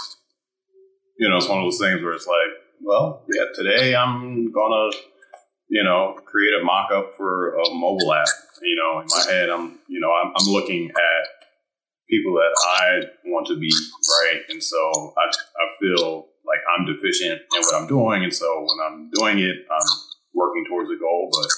[1.19, 4.91] you know, it's one of those things where it's like, well, yeah, today I'm gonna,
[5.69, 8.27] you know, create a mock-up for a mobile app.
[8.63, 11.27] You know, in my head, I'm, you know, I'm, I'm looking at
[12.09, 13.71] people that I want to be
[14.23, 18.61] right, and so I, I feel like I'm deficient in what I'm doing, and so
[18.61, 19.89] when I'm doing it, I'm
[20.35, 21.29] working towards a goal.
[21.31, 21.49] But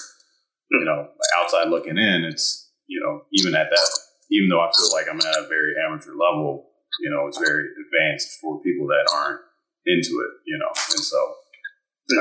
[0.71, 1.07] you know,
[1.39, 3.89] outside looking in, it's you know, even at that
[4.31, 6.69] even though I feel like I'm at a very amateur level,
[7.01, 9.41] you know, it's very advanced for people that aren't
[9.85, 10.69] into it, you know.
[10.95, 11.19] And so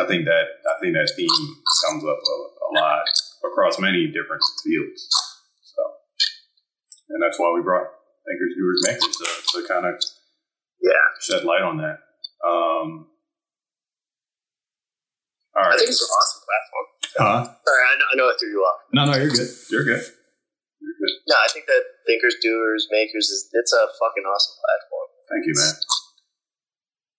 [0.01, 1.29] I think that I think that theme
[1.87, 3.05] comes up a, a lot
[3.45, 5.09] across many different fields.
[5.63, 5.83] So,
[7.11, 7.87] and that's why we brought
[8.27, 9.95] Thinkers, Doers, Makers to, to kind of
[10.81, 11.99] Yeah, shed light on that.
[12.47, 13.07] Um,
[15.55, 16.87] all I think it's an awesome platform.
[17.19, 17.45] Huh?
[17.67, 18.81] Sorry, I know, I know I threw you off.
[18.93, 19.49] No, no, you're good.
[19.71, 20.03] You're good.
[21.03, 25.09] No, I think that Thinkers, Doers, Makers is it's a fucking awesome platform.
[25.31, 25.75] Thank you, man.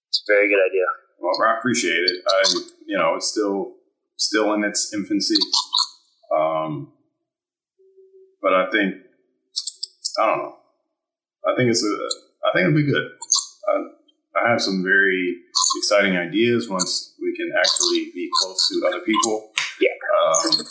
[0.08, 0.86] It's a very good idea.
[1.19, 2.24] Well, I appreciate it.
[2.28, 2.43] I,
[2.86, 3.74] you know, it's still
[4.17, 5.36] still in its infancy.
[6.36, 6.93] Um,
[8.41, 8.96] but I think
[10.19, 10.56] I don't know.
[11.48, 11.93] I think it's a.
[12.48, 13.12] I think it'll be good.
[13.67, 15.38] I, I have some very
[15.78, 19.52] exciting ideas once we can actually be close to other people.
[19.80, 19.89] Yeah.
[20.28, 20.65] Um,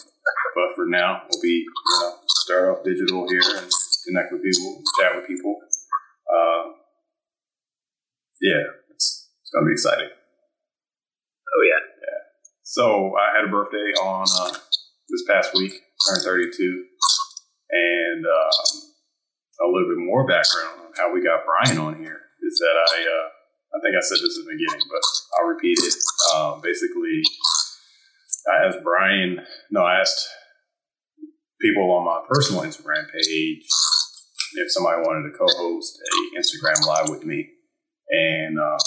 [0.55, 2.15] but for now, we'll be you know
[2.53, 3.71] start off digital here and
[4.05, 5.57] connect with people, chat with people.
[6.29, 6.77] Uh,
[8.41, 8.61] yeah,
[8.91, 10.09] it's it's gonna be exciting.
[10.13, 11.81] Oh yeah.
[11.81, 12.21] Yeah.
[12.63, 14.53] So I had a birthday on uh,
[15.09, 15.73] this past week,
[16.07, 16.85] turned 32,
[17.71, 22.59] and um, a little bit more background on how we got Bryan on here is
[22.59, 23.29] that I uh,
[23.77, 25.03] I think I said this in the beginning, but
[25.39, 25.95] I'll repeat it.
[26.37, 27.23] Um, basically,
[28.53, 29.41] I asked Bryan.
[29.71, 30.29] No, I asked
[31.63, 33.65] people on my personal Instagram page
[34.55, 37.49] if somebody wanted to co-host a Instagram live with me,
[38.11, 38.79] and um,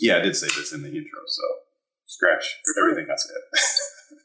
[0.00, 1.42] yeah, I did say this in the intro, so
[2.06, 2.44] scratch
[2.82, 3.36] everything I said.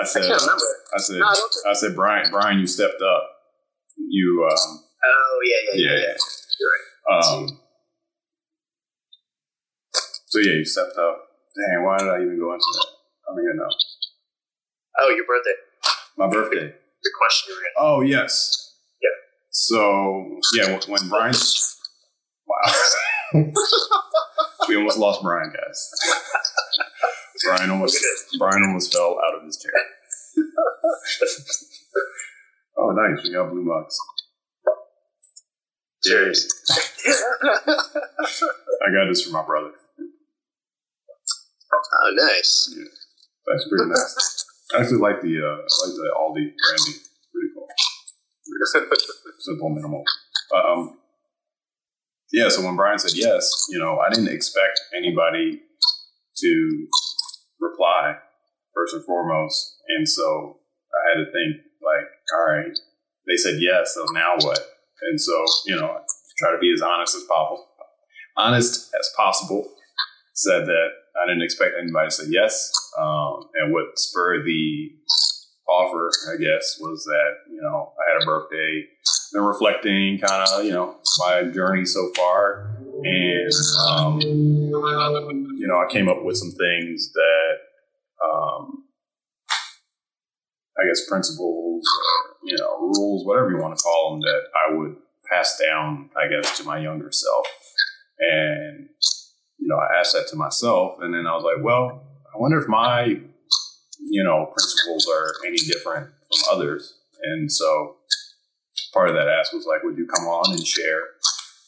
[0.00, 0.58] I said, I.
[0.94, 3.22] I said, No, I I said, Bryan, Bryan, you stepped up.
[3.96, 6.06] You, um, Oh yeah, yeah, yeah, yeah.
[6.08, 6.14] yeah.
[6.60, 7.60] You're Um,
[10.26, 11.24] so yeah, you stepped up.
[11.56, 12.86] Dang, why did I even go into that?
[13.28, 13.68] I don't even know.
[15.00, 15.54] Oh, your birthday.
[16.18, 16.66] My birthday.
[17.02, 17.94] The question you were gonna.
[17.94, 18.74] Oh yes.
[19.00, 19.08] Yeah.
[19.50, 21.34] So yeah, when- Bryan,
[22.46, 22.72] wow,
[24.68, 25.90] we almost lost Bryan, guys.
[27.44, 28.04] Bryan almost,
[28.36, 29.72] Bryan almost fell out of his chair.
[32.78, 33.22] oh, nice.
[33.22, 33.96] We got blue mugs.
[36.04, 36.48] Cheers.
[37.06, 39.70] I got this for my brother.
[41.72, 42.74] oh, nice.
[43.46, 44.44] That's pretty nice.
[44.74, 47.00] I actually like the uh, I like the Aldi branding.
[47.32, 47.66] Pretty cool.
[49.38, 50.04] Simple, minimal.
[50.54, 50.98] Um,
[52.32, 52.48] yeah.
[52.48, 55.60] So when Brian said yes, you know, I didn't expect anybody
[56.36, 56.86] to
[57.60, 58.16] reply
[58.74, 60.58] first and foremost, and so
[60.92, 62.04] I had to think like,
[62.34, 62.76] all right,
[63.26, 64.60] they said yes, so now what?
[65.10, 66.00] And so you know, I
[66.38, 67.66] try to be as honest as possible,
[68.36, 69.64] honest as possible.
[70.34, 70.88] Said that
[71.20, 72.70] I didn't expect anybody to say yes.
[72.98, 74.90] Um, and what spurred the
[75.68, 78.86] offer, I guess, was that, you know, I had a birthday,
[79.32, 82.76] been reflecting kind of, you know, my journey so far.
[83.04, 83.52] And,
[83.86, 87.58] um, you know, I came up with some things that,
[88.24, 88.84] um,
[90.80, 94.74] I guess, principles, or, you know, rules, whatever you want to call them, that I
[94.74, 94.96] would
[95.30, 97.46] pass down, I guess, to my younger self.
[98.18, 98.88] And,
[99.58, 102.07] you know, I asked that to myself, and then I was like, well,
[102.40, 103.20] wonder if my,
[104.10, 106.94] you know, principles are any different from others.
[107.22, 107.96] And so
[108.94, 111.00] part of that ask was like, would you come on and share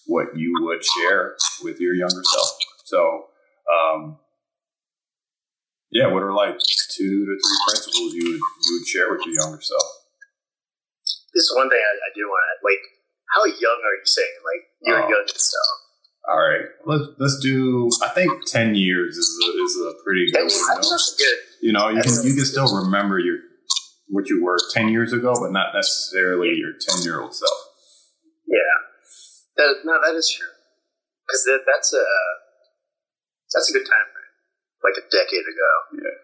[0.06, 2.50] what you would share with your younger self?
[2.84, 3.26] So,
[3.72, 4.18] um,
[5.90, 6.56] yeah, what are like
[6.90, 9.82] two to three principles you would you would share with your younger self?
[11.34, 12.82] This is one thing I, I do want to like.
[13.34, 14.38] How young are you saying?
[14.42, 15.08] Like your Oh.
[15.08, 15.89] youngest self?
[16.30, 17.90] All right, let's let's do.
[18.04, 20.96] I think ten years is a, is a pretty good window.
[21.60, 23.38] You know, you can you can still remember your
[24.08, 27.58] what you were ten years ago, but not necessarily your ten year old self.
[28.46, 28.74] Yeah.
[29.56, 30.54] That, no, that is true.
[31.26, 32.06] Because that, that's a
[33.50, 34.34] that's a good time frame.
[34.86, 35.72] Like a decade ago.
[35.98, 36.18] Yeah.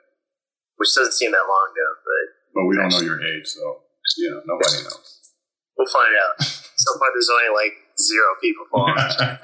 [0.76, 3.82] Which doesn't seem that long ago, but But we don't know your age, so
[4.18, 5.34] you know nobody knows.
[5.74, 6.42] we'll find out.
[6.46, 8.94] so far, there's only like zero people following.
[8.96, 9.36] hey,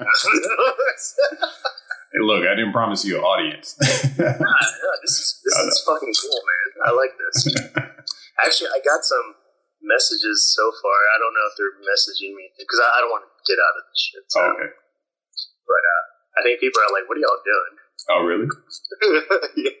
[2.21, 3.75] look, I didn't promise you an audience.
[4.13, 6.67] Nah, no, this is this I is fucking cool, man.
[6.85, 7.49] I like this.
[8.45, 9.33] Actually, I got some
[9.81, 10.93] messages so far.
[11.11, 13.73] I don't know if they're messaging me because I, I don't want to get out
[13.73, 14.23] of this shit.
[14.29, 14.39] So.
[14.53, 14.69] okay.
[16.33, 17.73] I think people are like, "What are y'all doing?"
[18.09, 18.47] Oh, really?
[19.55, 19.71] yeah.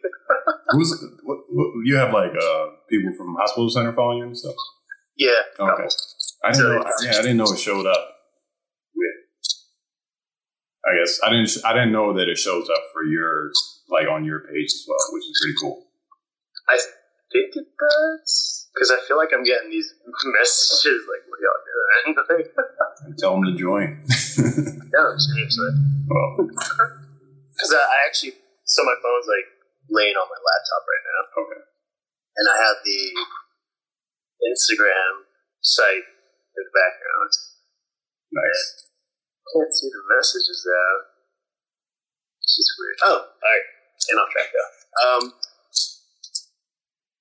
[0.69, 4.55] Who's what, what, you have like uh people from hospital center following you and stuff?
[5.17, 5.41] yeah.
[5.59, 5.87] Okay.
[6.43, 6.85] I didn't know.
[7.03, 8.09] Yeah, I didn't know it showed up.
[10.83, 11.49] I guess I didn't.
[11.63, 13.51] I didn't know that it shows up for your
[13.89, 15.87] like on your page as well, which is pretty cool.
[16.67, 16.75] I
[17.31, 19.93] think it does because I feel like I'm getting these
[20.39, 22.47] messages like, "What are y'all doing?"
[23.03, 23.99] And tell them to join.
[24.93, 25.71] no, seriously.
[26.07, 29.49] well, Because I, I actually, so my phone's like
[29.89, 31.61] laying on my laptop right now, okay.
[32.37, 33.01] and I have the
[34.45, 35.27] Instagram
[35.61, 37.31] site in the background.
[38.31, 38.92] Nice.
[39.53, 40.97] Can't see the messages though.
[42.41, 42.97] It's just weird.
[43.05, 43.67] Oh, all right.
[44.09, 44.71] And off track though.
[45.05, 45.23] Um,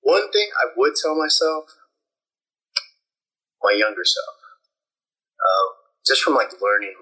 [0.01, 1.69] one thing I would tell myself
[3.63, 4.37] my younger self.
[5.39, 5.69] Um,
[6.07, 6.97] just from like learning,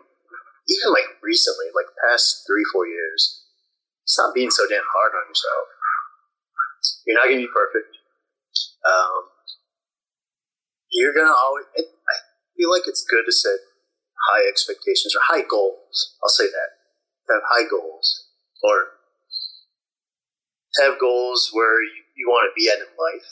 [0.68, 3.46] even like recently, like past three, four years,
[4.04, 5.66] stop being so damn hard on yourself.
[7.06, 7.94] You're not gonna be perfect.
[8.84, 9.22] Um,
[10.90, 11.64] you're gonna always.
[11.76, 12.14] It, I
[12.56, 13.69] feel like it's good to set
[14.28, 16.16] high expectations or high goals.
[16.22, 16.70] I'll say that.
[17.32, 18.26] Have high goals
[18.62, 19.00] or
[20.78, 23.30] have goals where you, you want to be at in life.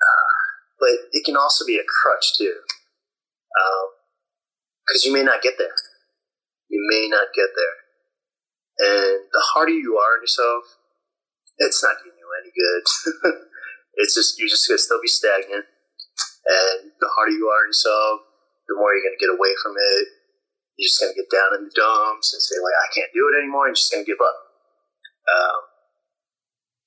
[0.00, 0.32] Uh,
[0.80, 2.54] but it can also be a crutch too,
[4.86, 5.74] because um, you may not get there.
[6.68, 7.76] You may not get there,
[8.88, 10.64] and the harder you are on yourself,
[11.58, 13.36] it's not doing you any good.
[13.94, 15.66] it's just you're just gonna still be stagnant,
[16.46, 18.20] and the harder you are on yourself,
[18.68, 20.04] the more you're gonna get away from it.
[20.76, 23.38] You're just gonna get down in the dumps and say like, I can't do it
[23.38, 23.66] anymore.
[23.66, 24.38] And you're just gonna give up.
[25.26, 25.60] Um,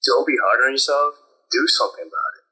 [0.05, 1.17] don't be hard on yourself.
[1.49, 2.45] Do something about it.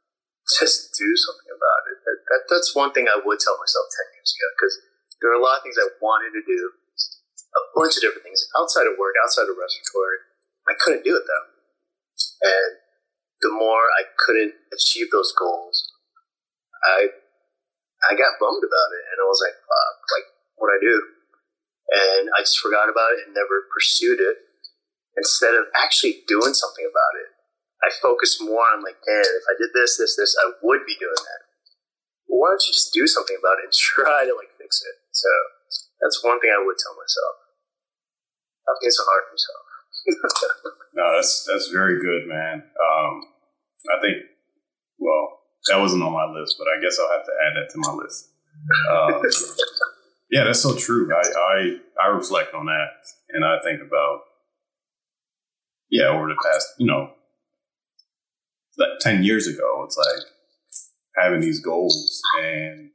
[0.59, 1.97] Just do something about it.
[2.03, 4.75] That, that, that's one thing I would tell myself 10 years ago because
[5.21, 6.61] there are a lot of things I wanted to do,
[7.55, 10.19] a bunch of different things outside of work, outside of respiratory.
[10.67, 11.47] I couldn't do it though.
[12.43, 12.71] And
[13.39, 15.87] the more I couldn't achieve those goals,
[16.83, 17.15] I
[18.09, 19.95] I got bummed about it, and I was like, "Fuck!
[20.11, 20.27] Like,
[20.59, 20.95] what I do?"
[21.93, 24.37] And I just forgot about it and never pursued it.
[25.13, 27.29] Instead of actually doing something about it,
[27.85, 30.95] I focus more on like, man, if I did this, this, this, I would be
[30.97, 31.41] doing that.
[32.25, 34.95] Why don't you just do something about it and try to like fix it?
[35.11, 35.29] So
[36.01, 37.35] that's one thing I would tell myself.
[38.63, 39.63] Stop being so hard on yourself.
[40.97, 42.63] no, that's that's very good, man.
[42.63, 43.13] Um,
[43.91, 44.17] I think,
[44.97, 47.77] well, that wasn't on my list, but I guess I'll have to add that to
[47.77, 48.29] my list.
[48.91, 49.21] Um,
[50.31, 51.09] yeah, that's so true.
[51.13, 52.89] I, I I reflect on that,
[53.29, 54.21] and I think about
[55.89, 57.11] yeah over the past you know
[58.77, 60.25] like 10 years ago, it's like
[61.17, 62.89] having these goals and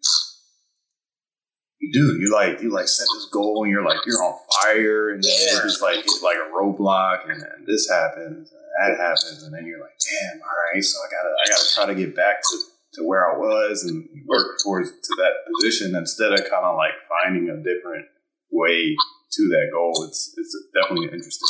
[1.89, 5.11] you do, you like, you like set this goal and you're like, you're on fire
[5.11, 5.63] and then yeah.
[5.63, 9.43] just like, like a roadblock and then this happens and that happens.
[9.43, 10.83] And then you're like, damn, all right.
[10.83, 12.59] So I gotta, I gotta try to get back to,
[12.95, 16.93] to where I was and work towards to that position instead of kind of like
[17.09, 18.07] finding a different
[18.51, 18.97] way
[19.33, 20.05] to that goal.
[20.09, 21.49] It's, it's definitely an interesting.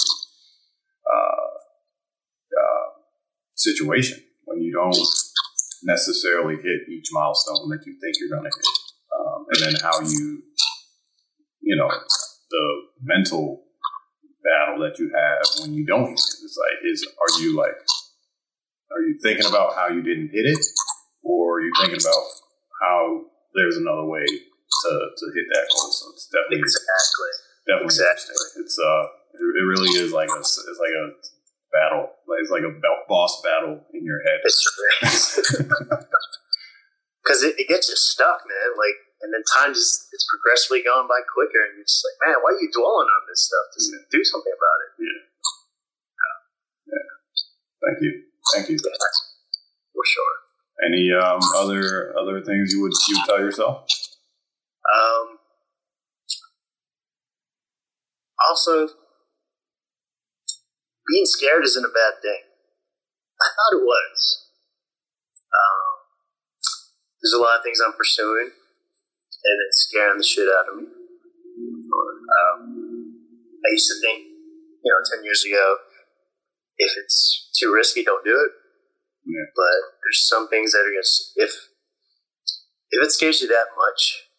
[1.10, 1.48] Uh,
[3.58, 4.96] situation when you don't
[5.82, 8.77] necessarily hit each milestone that you think you're going to hit.
[9.50, 10.42] And then how you,
[11.60, 11.88] you know,
[12.50, 12.64] the
[13.02, 13.64] mental
[14.44, 16.44] battle that you have when you don't hit it.
[16.44, 17.76] It's like, is are you like,
[18.90, 20.64] are you thinking about how you didn't hit it,
[21.22, 22.24] or are you thinking about
[22.82, 23.22] how
[23.54, 25.90] there's another way to, to hit that goal?
[25.92, 28.64] So it's definitely exactly definitely exactly.
[28.64, 29.04] It's uh,
[29.36, 31.12] it, it really is like a it's like a
[31.70, 32.08] battle.
[32.24, 32.72] Like it's like a
[33.06, 34.40] boss battle in your head.
[37.22, 38.72] Because it, it, gets you stuck, man.
[38.80, 42.38] Like, and then time just it's progressively going by quicker, and you're just like, man,
[42.42, 43.66] why are you dwelling on this stuff?
[43.74, 44.06] Just yeah.
[44.10, 44.90] do something about it.
[45.02, 45.20] Yeah.
[46.94, 47.06] Yeah.
[47.82, 48.12] Thank you.
[48.54, 48.78] Thank you.
[48.78, 49.12] Yeah,
[49.94, 50.34] for sure.
[50.86, 53.86] Any um, other other things you would you would tell yourself?
[54.86, 55.38] Um.
[58.48, 58.88] Also,
[61.08, 62.42] being scared isn't a bad thing.
[63.40, 64.46] I thought it was.
[65.50, 65.88] Um,
[67.20, 68.50] there's a lot of things I'm pursuing,
[69.44, 70.86] and it's scaring the shit out of me.
[70.88, 72.60] Um,
[73.64, 74.28] I used to think,
[74.84, 75.78] you know, 10 years ago,
[76.78, 78.52] if it's too risky, don't do it.
[79.26, 79.48] Yeah.
[79.54, 81.52] But there's some things that are going to, if,
[82.94, 84.30] if it scares you that much,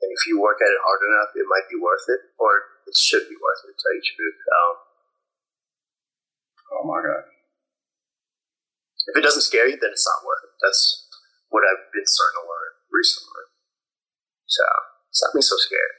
[0.00, 2.96] and if you work at it hard enough, it might be worth it, or it
[2.96, 4.40] should be worth it, to tell you the truth.
[4.50, 4.76] Um,
[6.72, 7.24] Oh my god.
[9.06, 10.54] If it doesn't scare you, then it's not worth it.
[10.62, 11.06] That's
[11.48, 13.45] what I've been starting to learn recently.
[14.46, 14.64] So
[15.10, 15.94] stop being so scared.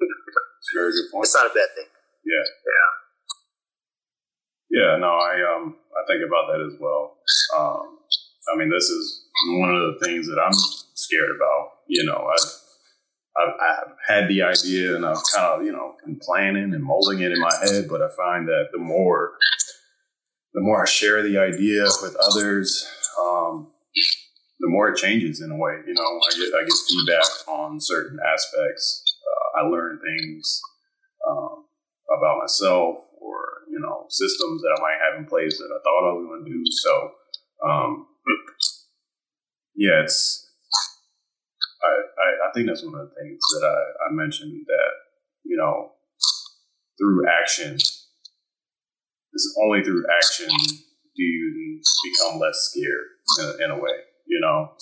[0.00, 1.24] It's very good point.
[1.24, 1.90] It's not a bad thing.
[2.24, 2.44] Yeah.
[2.44, 2.90] Yeah.
[4.74, 7.18] Yeah, no, I um I think about that as well.
[7.56, 7.98] Um
[8.52, 9.28] I mean this is
[9.60, 10.52] one of the things that I'm
[10.94, 11.84] scared about.
[11.86, 12.36] You know, I
[13.36, 17.20] I've, I've, had the idea and I've kind of, you know, been planning and molding
[17.20, 19.32] it in my head, but I find that the more
[20.52, 22.88] the more I share the idea with others,
[23.20, 23.72] um,
[24.64, 25.76] the more it changes in a way.
[25.86, 29.04] You know, I get I get feedback on certain aspects.
[29.20, 30.60] Uh, I learn things
[31.28, 31.66] um,
[32.08, 36.08] about myself, or you know, systems that I might have in place that I thought
[36.08, 36.64] I was going to do.
[36.64, 37.10] So,
[37.68, 38.06] um,
[39.76, 40.40] yeah, it's.
[41.82, 44.90] I, I, I think that's one of the things that I, I mentioned that
[45.44, 45.90] you know
[46.98, 47.74] through action
[49.34, 54.13] it's only through action do you become less scared in in a way.
[54.34, 54.74] You know,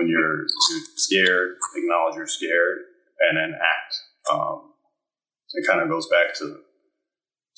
[0.00, 2.78] when you're, you're scared, acknowledge you're scared,
[3.28, 3.92] and then act.
[4.32, 4.72] Um,
[5.52, 6.64] it kind of goes back to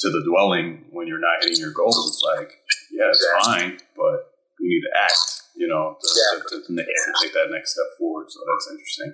[0.01, 1.95] to the dwelling when you're not hitting your goals.
[2.09, 2.51] It's like,
[2.91, 7.13] yeah, it's fine, but you need to act, you know, to, to, to, to, to
[7.23, 8.27] take that next step forward.
[8.33, 9.13] So that's interesting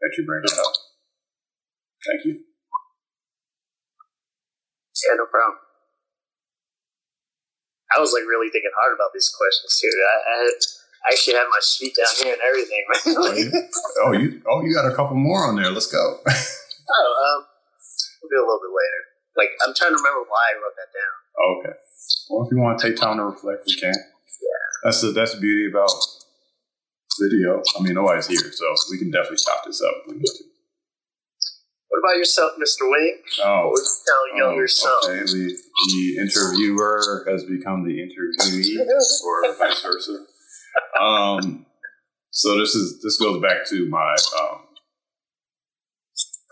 [0.00, 0.72] that you bring it up.
[2.06, 2.34] Thank you.
[5.02, 5.58] Yeah, no problem.
[7.90, 9.90] I was like really thinking hard about these questions too.
[9.90, 10.38] I, I,
[11.02, 12.84] I actually had my sheet down here and everything.
[13.18, 13.50] oh, you,
[14.06, 15.70] oh, you, oh, you got a couple more on there.
[15.70, 15.98] Let's go.
[16.28, 17.46] oh, um,
[18.22, 19.02] we'll do a little bit later.
[19.36, 21.14] Like I'm trying to remember why I wrote that down.
[21.58, 21.74] Okay.
[22.30, 23.94] Well, if you want to take time to reflect, we can.
[23.94, 24.62] Yeah.
[24.84, 25.90] That's the that's the beauty about
[27.18, 27.62] video.
[27.78, 29.94] I mean, nobody's here, so we can definitely chop this up.
[31.92, 32.88] What about yourself, Mr.
[32.88, 33.18] Wayne?
[33.44, 35.04] Oh, what would you tell younger oh, self?
[35.04, 35.56] Okay, the,
[35.92, 38.80] the interviewer has become the interviewee,
[39.24, 40.24] or vice versa.
[41.00, 41.66] Um,
[42.30, 44.60] so this is this goes back to my um,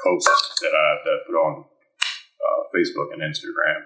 [0.04, 0.28] post
[0.60, 3.84] that I that I put on uh, Facebook and Instagram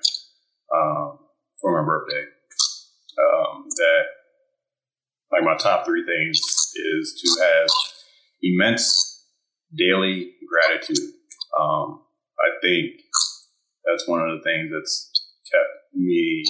[0.75, 1.19] um,
[1.61, 2.25] for my birthday.
[3.19, 4.05] Um, that
[5.31, 7.69] like my top three things is to have
[8.43, 9.27] immense
[9.77, 11.15] daily gratitude
[11.59, 12.01] um,
[12.41, 13.01] I think
[13.85, 15.11] that's one of the things that's
[15.51, 16.45] kept me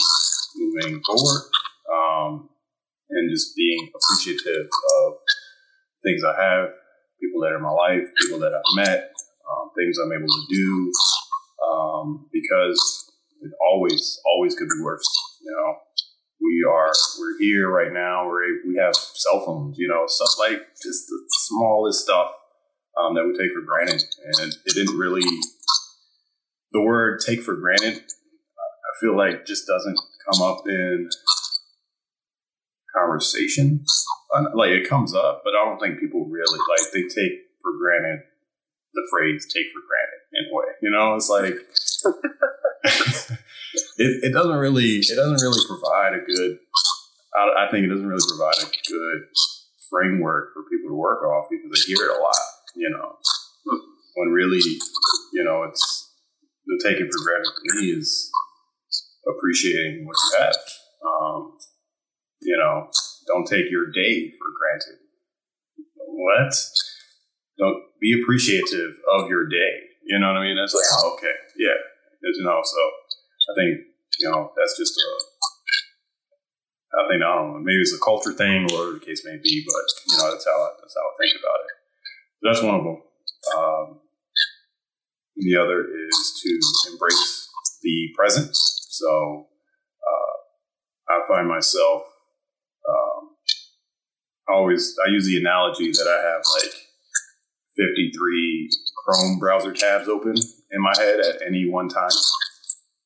[0.56, 1.42] moving forward
[1.92, 2.48] um,
[3.14, 5.14] and just being appreciative of
[6.02, 6.70] things I have,
[7.20, 9.12] people that are in my life, people that I've met,
[9.50, 10.92] um, things I'm able to do,
[11.64, 13.10] um, because
[13.40, 15.06] it always, always could be worse.
[15.42, 15.76] You know,
[16.40, 18.26] we are, we're here right now.
[18.26, 22.30] We're, we have cell phones, you know, stuff like just the smallest stuff
[23.00, 24.02] um, that we take for granted.
[24.24, 25.24] And it didn't really,
[26.72, 29.98] the word take for granted, I feel like just doesn't
[30.30, 31.08] come up in
[32.96, 33.84] conversation.
[34.54, 37.32] Like it comes up, but I don't think people really, like, they take
[37.62, 38.20] for granted
[38.94, 40.66] the phrase take for granted in a way.
[40.82, 41.54] You know, it's like,
[43.98, 46.58] it, it doesn't really, it doesn't really provide a good,
[47.36, 49.22] I, I think it doesn't really provide a good
[49.90, 52.34] framework for people to work off because they hear it a lot
[52.74, 53.16] you know,
[54.16, 54.58] when really,
[55.32, 56.12] you know, it's
[56.66, 58.30] the taking for granted for me is
[59.28, 60.56] appreciating what you have.
[61.06, 61.53] Um,
[62.44, 62.88] you know,
[63.26, 65.00] don't take your day for granted.
[65.96, 66.54] What?
[67.58, 69.74] Don't be appreciative of your day.
[70.04, 70.58] You know what I mean?
[70.58, 71.74] It's like, oh, okay, yeah,
[72.22, 72.60] you know.
[72.62, 72.80] So
[73.50, 73.80] I think
[74.20, 75.08] you know that's just a.
[77.00, 77.58] I think I don't know.
[77.58, 80.60] Maybe it's a culture thing, or the case may be, but you know that's how
[80.60, 81.74] I, that's how I think about it.
[82.42, 83.02] That's one of them.
[83.56, 84.00] Um,
[85.36, 87.48] the other is to embrace
[87.82, 88.50] the present.
[88.52, 89.48] So
[90.04, 92.02] uh, I find myself
[94.48, 96.74] always, I use the analogy that I have like
[97.76, 98.70] 53
[99.04, 102.10] Chrome browser tabs open in my head at any one time.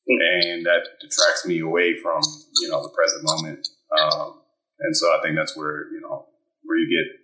[0.07, 2.21] And that detracts me away from,
[2.61, 3.67] you know, the present moment.
[3.99, 4.41] Um,
[4.79, 6.25] and so I think that's where, you know,
[6.63, 7.19] where you get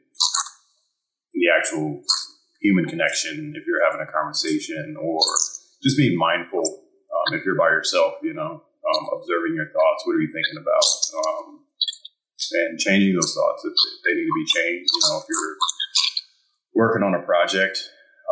[1.33, 2.03] the actual
[2.61, 5.19] human connection if you're having a conversation or
[5.83, 10.03] just being mindful um, if you're by yourself, you know, um, observing your thoughts.
[10.05, 10.83] What are you thinking about?
[12.53, 13.73] Um, and changing those thoughts if,
[14.05, 14.89] they need to be changed.
[14.93, 15.57] You know, if you're
[16.75, 17.79] working on a project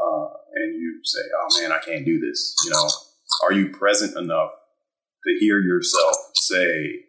[0.01, 2.89] uh, and you say, oh man, I can't do this, you know,
[3.43, 4.51] are you present enough
[5.23, 7.05] to hear yourself say,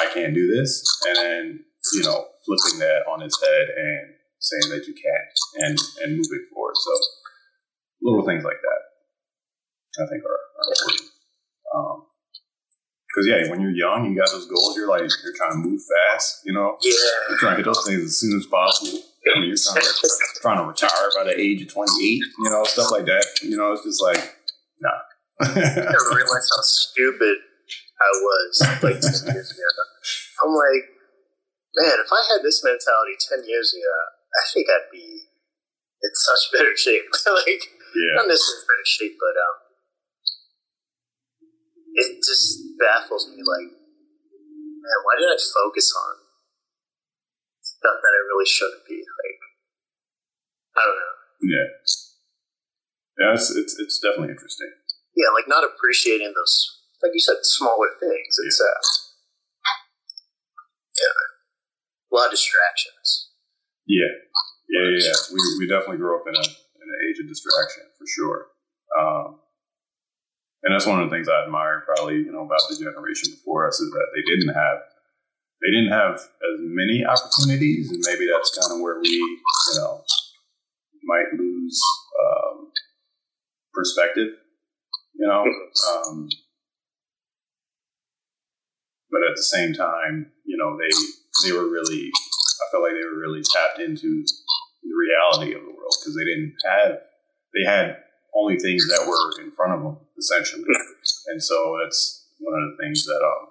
[0.00, 0.84] I can't do this?
[1.06, 5.78] And then, you know, flipping that on its head and saying that you can and
[6.02, 6.74] and moving forward.
[6.76, 6.90] So
[8.02, 11.12] little things like that, I think are, are important.
[13.12, 14.76] Because yeah, when you're young, you got those goals.
[14.76, 16.40] You're like you're trying to move fast.
[16.44, 16.92] You know, yeah.
[17.28, 18.98] You're trying to hit those things as soon as possible.
[19.28, 20.08] I mean, you're trying to,
[20.40, 21.92] trying to retire by the age of 28.
[22.00, 23.26] You know, stuff like that.
[23.42, 24.16] You know, it's just like
[24.80, 24.90] nah.
[25.40, 27.36] I never realized how stupid
[28.00, 28.52] I was
[28.82, 29.68] like 10 years ago.
[30.42, 30.84] I'm like,
[31.76, 33.96] man, if I had this mentality 10 years ago,
[34.32, 35.28] I think I'd be
[36.02, 37.06] in such better shape.
[37.26, 37.62] like,
[37.94, 38.16] yeah.
[38.16, 39.56] not necessarily better shape, but um,
[41.94, 43.40] it just baffles me.
[43.42, 46.14] Like, man, why did I focus on
[47.60, 49.00] stuff that I really shouldn't be?
[49.00, 49.40] Like,
[50.76, 51.14] I don't know.
[51.42, 51.68] Yeah.
[53.20, 54.72] Yeah, it's, it's, it's definitely interesting.
[55.12, 56.54] Yeah, like not appreciating those,
[57.02, 58.32] like you said, smaller things.
[58.48, 58.72] It's yeah.
[58.72, 58.80] uh,
[60.96, 61.20] yeah,
[62.08, 63.28] a lot of distractions.
[63.84, 64.08] Yeah,
[64.70, 65.12] yeah, yeah.
[65.12, 65.18] yeah.
[65.28, 68.40] We we definitely grew up in a in an age of distraction for sure.
[68.96, 69.41] Um,
[70.62, 73.66] and that's one of the things I admire probably you know about the generation before
[73.66, 74.78] us is that they didn't have
[75.62, 79.40] they didn't have as many opportunities, and maybe that's kind of where we you
[79.76, 80.02] know,
[81.04, 81.80] might lose
[82.20, 82.68] um,
[83.72, 84.30] perspective,
[85.14, 85.42] you know.
[85.42, 86.28] Um,
[89.10, 90.90] but at the same time, you know, they
[91.46, 94.24] they were really, I felt like they were really tapped into
[94.82, 96.98] the reality of the world because they didn't have,
[97.54, 97.98] they had
[98.34, 100.64] only things that were in front of them essentially,
[101.28, 103.48] and so it's one of the things that um,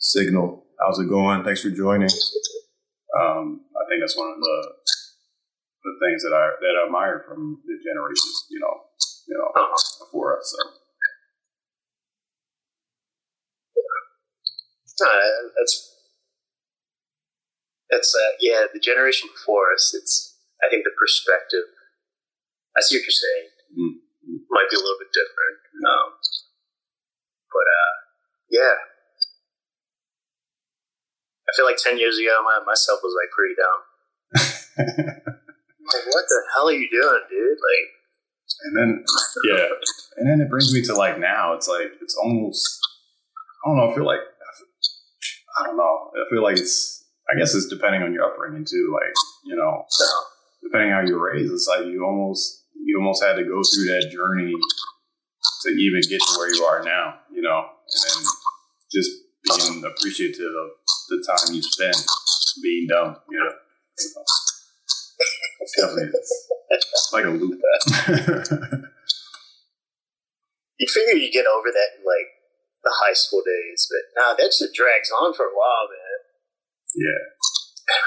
[0.00, 1.44] Signal, how's it going?
[1.44, 2.08] Thanks for joining.
[3.20, 4.72] Um, I think that's one of the
[5.84, 8.74] the things that I that I admire from the generations, you know,
[9.28, 9.52] you know,
[10.00, 10.56] before us.
[10.56, 10.70] So.
[15.02, 15.08] Uh,
[15.58, 15.96] that's
[17.90, 18.64] that's uh, yeah.
[18.72, 21.68] The generation before us, it's I think the perspective.
[22.76, 23.49] I see what you're saying.
[23.70, 24.46] Mm-hmm.
[24.50, 25.56] Might be a little bit different,
[25.86, 26.08] um,
[27.50, 27.94] but uh,
[28.50, 28.76] yeah.
[31.48, 33.80] I feel like ten years ago, my myself was like pretty dumb.
[35.90, 37.58] like, what the hell are you doing, dude?
[37.58, 37.88] Like,
[38.62, 39.04] and then
[39.44, 39.68] yeah,
[40.18, 41.54] and then it brings me to like now.
[41.54, 42.78] It's like it's almost
[43.64, 43.90] I don't know.
[43.90, 44.20] I feel like
[45.58, 46.10] I don't know.
[46.14, 47.04] I feel like it's.
[47.32, 48.90] I guess it's depending on your upbringing too.
[48.92, 49.14] Like
[49.44, 49.84] you know,
[50.62, 54.10] depending how you're raised, it's like you almost you almost had to go through that
[54.10, 54.52] journey
[55.62, 57.20] to even get to where you are now.
[57.32, 58.24] You know, and then
[58.92, 59.10] just
[59.44, 60.70] being appreciative of
[61.08, 61.96] the time you spend
[62.62, 63.16] being dumb.
[63.30, 63.52] You know,
[65.60, 66.10] it's definitely
[66.70, 67.60] it's like a loop.
[70.78, 72.28] You'd figure you get over that in like
[72.82, 76.18] the high school days, but nah, that shit drags on for a while, man.
[76.96, 77.20] Yeah.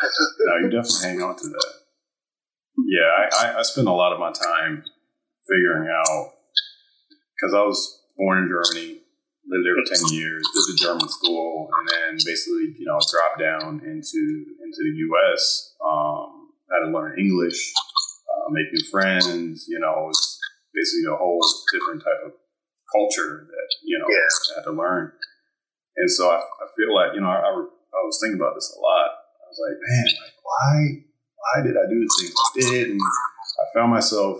[0.47, 1.82] no, you definitely hang on to that.
[2.77, 4.83] Yeah, I, I, I spent a lot of my time
[5.47, 6.33] figuring out
[7.35, 8.99] because I was born in Germany,
[9.45, 13.39] lived there for ten years, did the German school, and then basically, you know, dropped
[13.39, 15.75] down into into the U.S.
[15.85, 17.73] Um, had to learn English,
[18.33, 19.65] uh, make new friends.
[19.67, 20.39] You know, it's
[20.73, 22.33] basically a whole different type of
[22.91, 24.53] culture that you know yeah.
[24.53, 25.11] I had to learn.
[25.97, 28.79] And so I, I feel like you know I, I, was thinking about this a
[28.81, 29.09] lot.
[29.13, 30.73] I was like, man, like why
[31.43, 32.89] why did I do the things I did?
[32.91, 34.37] And I found myself,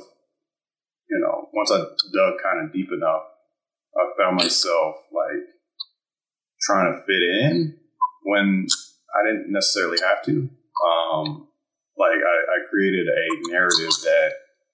[1.10, 3.24] you know, once I dug kind of deep enough,
[3.96, 5.44] I found myself like
[6.62, 7.78] trying to fit in
[8.24, 8.68] when
[9.16, 10.50] I didn't necessarily have to.
[10.84, 11.48] Um,
[11.98, 14.32] like I, I created a narrative that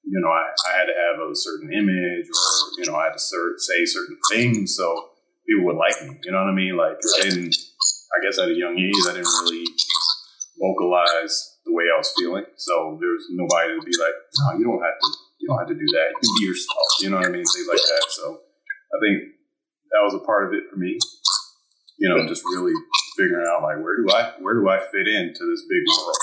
[0.09, 3.13] you know, I, I had to have a certain image or, you know, I had
[3.13, 5.09] to say certain things so
[5.47, 6.17] people would like me.
[6.23, 6.77] You know what I mean?
[6.77, 9.65] Like, I didn't, I guess at a young age, I didn't really
[10.57, 12.49] vocalize the way I was feeling.
[12.57, 15.07] So there was nobody to be like, no, you don't have to,
[15.37, 16.09] you don't have to do that.
[16.09, 16.87] You can be yourself.
[16.99, 17.45] You know what I mean?
[17.45, 18.05] Things like that.
[18.09, 18.41] So
[18.89, 19.37] I think
[19.93, 20.97] that was a part of it for me.
[22.01, 22.73] You know, just really
[23.15, 26.17] figuring out like, where do I, where do I fit into this big world?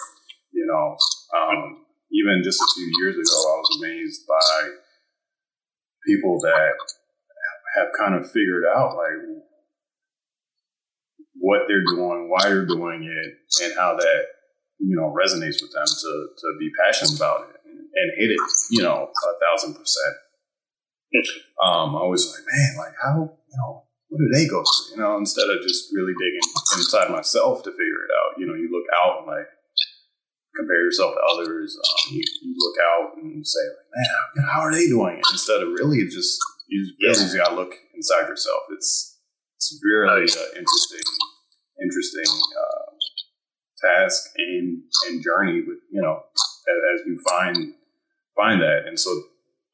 [0.50, 0.96] You know,
[1.36, 4.74] um, even just a few years ago, I was amazed by
[6.06, 6.74] people that
[7.76, 9.44] have kind of figured out like
[11.38, 14.24] what they're doing, why they're doing it, and how that
[14.78, 18.40] you know resonates with them to to be passionate about it and, and hit it,
[18.70, 20.16] you know, a thousand percent.
[21.62, 24.96] Um, I was like, man, like how you know what do they go through?
[24.96, 26.46] You know, instead of just really digging
[26.76, 28.38] inside myself to figure it out.
[28.38, 29.48] You know, you look out and like
[30.54, 31.76] compare yourself to others.
[31.76, 35.26] Um, you, you, look out and say, like, man, how are they doing it?
[35.32, 37.44] Instead of really just you really yeah.
[37.44, 38.62] got to look inside yourself.
[38.70, 39.18] It's
[39.56, 41.06] it's really uh, interesting,
[41.80, 42.85] interesting uh,
[43.82, 47.74] task and and journey with you know as, you find
[48.34, 49.10] find that, and so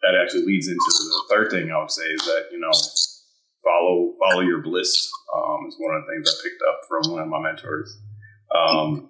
[0.03, 2.73] that actually leads into the third thing I would say is that you know
[3.65, 7.23] follow follow your bliss um, is one of the things I picked up from one
[7.23, 7.99] of my mentors.
[8.55, 9.09] Um,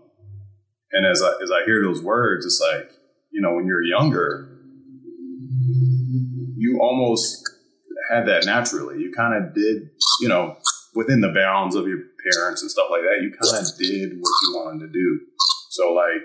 [0.93, 2.93] and as I, as I hear those words, it's like,
[3.30, 4.59] you know, when you're younger,
[6.57, 7.43] you almost
[8.11, 9.01] had that naturally.
[9.01, 9.90] You kind of did,
[10.20, 10.57] you know,
[10.95, 11.99] within the bounds of your
[12.32, 15.20] parents and stuff like that, you kind of did what you wanted to do.
[15.70, 16.22] So, like,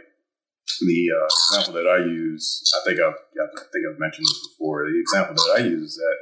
[0.82, 4.86] the uh, example that I use, I think I've, I think I've mentioned this before.
[4.86, 6.18] The example that I use is that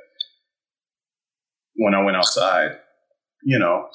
[1.76, 2.78] when I went outside,
[3.44, 3.88] you know,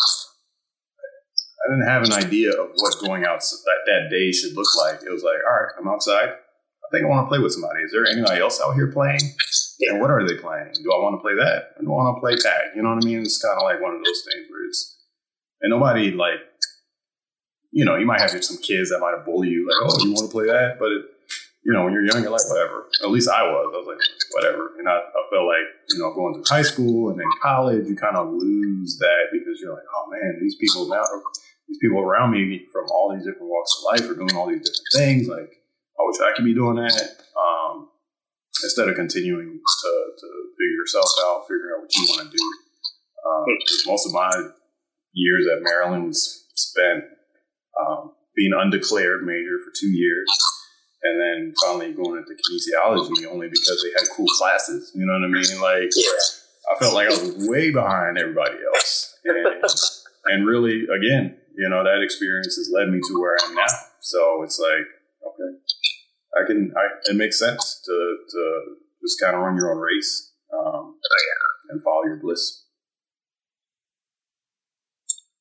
[1.60, 5.00] I didn't have an idea of what going out that, that day should look like.
[5.02, 6.28] It was like, all right, I'm outside.
[6.30, 7.82] I think I want to play with somebody.
[7.82, 9.20] Is there anybody else out here playing?
[9.88, 10.72] And what are they playing?
[10.82, 11.72] Do I want to play that?
[11.76, 12.76] Or do I want to play tag?
[12.76, 13.20] You know what I mean?
[13.20, 14.98] It's kind of like one of those things where it's,
[15.62, 16.40] and nobody like,
[17.72, 20.12] you know, you might have some kids that might have bullied you, like, oh, you
[20.12, 20.76] want to play that?
[20.78, 21.04] But, it,
[21.64, 22.88] you know, when you're young, you're like, whatever.
[23.04, 23.72] At least I was.
[23.72, 24.00] I was like,
[24.32, 24.72] whatever.
[24.78, 27.96] And I, I felt like, you know, going to high school and then college, you
[27.96, 31.04] kind of lose that because you're like, oh man, these people now
[31.68, 34.58] these people around me from all these different walks of life are doing all these
[34.58, 35.28] different things.
[35.28, 35.62] Like,
[36.00, 37.22] I wish I could be doing that.
[37.38, 37.89] Um,
[38.62, 40.26] instead of continuing to, to
[40.58, 42.44] figure yourself out, figure out what you want to do.
[43.26, 43.44] Um,
[43.86, 44.30] most of my
[45.12, 47.04] years at Maryland was spent
[47.80, 50.28] um, being undeclared major for two years,
[51.02, 54.92] and then finally going into kinesiology only because they had cool classes.
[54.94, 55.60] You know what I mean?
[55.60, 56.10] Like, Yeah.
[56.70, 59.64] I felt like I was way behind everybody else, and,
[60.26, 63.64] and really, again, you know, that experience has led me to where I am now.
[64.00, 64.86] So it's like,
[65.26, 65.58] okay,
[66.36, 68.40] I can, I, it makes sense to to
[69.02, 70.94] just kind of run your own race, um,
[71.70, 72.66] and follow your bliss.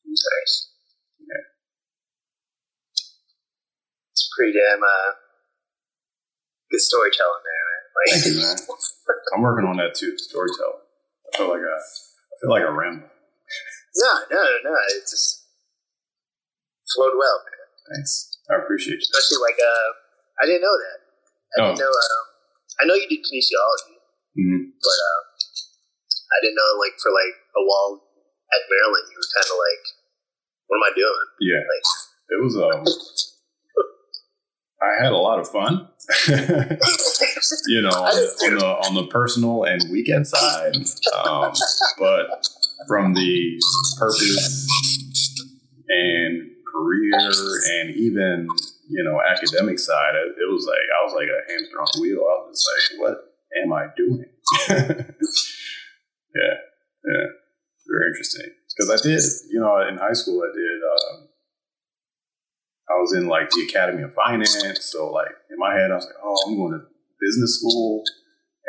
[0.05, 0.71] Nice.
[1.19, 1.45] Yeah.
[4.11, 5.11] It's pretty damn uh,
[6.71, 7.83] good storytelling there, man.
[7.93, 8.57] Like, Thank you, man.
[9.35, 10.81] I'm working on that too, storytelling.
[11.33, 13.09] I feel like I, I feel like a ramble.
[13.95, 14.73] No, no, no.
[14.97, 15.45] It just
[16.93, 17.95] flowed well, man.
[17.95, 19.05] Thanks, I appreciate you.
[19.05, 19.89] Especially like uh,
[20.41, 20.97] I didn't know that.
[20.99, 21.65] I Oh.
[21.75, 21.91] didn't know.
[21.91, 22.25] Um,
[22.79, 23.95] I know you did kinesiology,
[24.39, 25.23] hmm but um,
[26.31, 27.99] I didn't know like for like a while
[28.53, 29.83] at Maryland, you were kind of like,
[30.67, 31.27] what am I doing?
[31.41, 31.87] Yeah, Like,
[32.29, 32.55] it was.
[32.55, 32.85] Um,
[34.81, 35.89] I had a lot of fun.
[37.67, 40.73] you know, on the, on the on the personal and weekend side,
[41.25, 41.51] um,
[41.99, 42.47] but
[42.87, 43.59] from the
[43.97, 44.67] purpose
[45.89, 47.19] and career
[47.81, 48.47] and even
[48.89, 52.01] you know academic side, it, it was like I was like a hamster on a
[52.01, 52.25] wheel.
[52.25, 53.15] I was just like, what
[53.61, 54.25] am I doing?
[56.35, 56.55] yeah,
[57.05, 57.27] yeah,
[57.85, 58.49] very interesting.
[58.75, 59.21] Because I did,
[59.51, 60.79] you know, in high school, I did.
[60.83, 61.29] Um,
[62.89, 66.05] I was in like the Academy of Finance, so like in my head, I was
[66.05, 66.85] like, oh, I'm going to
[67.21, 68.03] business school.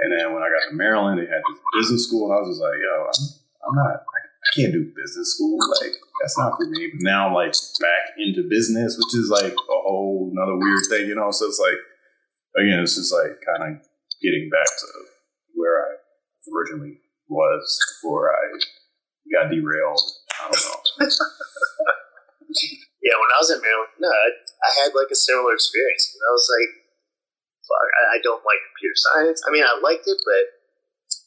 [0.03, 2.53] And then when I got to Maryland, they had this business school, and I was
[2.53, 3.21] just like, yo, I'm,
[3.65, 4.05] I'm not,
[4.51, 5.59] I, can't do business school.
[5.81, 6.91] Like, that's not for me.
[6.93, 11.07] But now I'm like back into business, which is like a whole another weird thing,
[11.07, 11.31] you know?
[11.31, 11.79] So it's like,
[12.59, 13.83] again, it's just like kind of
[14.23, 14.87] getting back to
[15.55, 15.91] where I
[16.51, 16.99] originally
[17.29, 18.43] was before I
[19.33, 20.01] got derailed.
[20.35, 21.07] I don't know.
[23.07, 26.17] yeah, when I was in Maryland, no, I, I had like a similar experience.
[26.17, 26.71] I was like,
[27.65, 29.39] fuck, I, I don't like computer science.
[29.47, 30.45] I mean, I liked it, but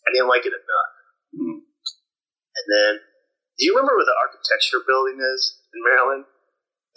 [0.04, 0.92] I didn't like it enough.
[1.34, 1.64] Mm.
[1.64, 2.94] And then,
[3.58, 5.42] do you remember where the architecture building is
[5.74, 6.26] in Maryland?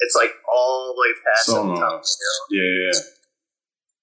[0.00, 2.40] It's like all the way past So, the top of the hill.
[2.52, 2.98] Yeah, yeah.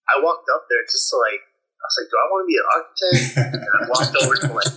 [0.10, 2.58] I walked up there just to like, I was like, do I want to be
[2.58, 3.22] an architect?
[3.64, 4.74] And I walked over to like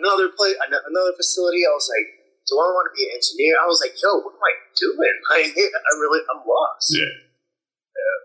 [0.00, 1.62] another place, another facility.
[1.66, 2.06] I was like,
[2.50, 3.54] do I want to be an engineer?
[3.62, 5.14] I was like, yo, what am I doing?
[5.30, 6.90] Like, I really, I'm lost.
[6.90, 7.06] yeah.
[7.06, 8.18] yeah.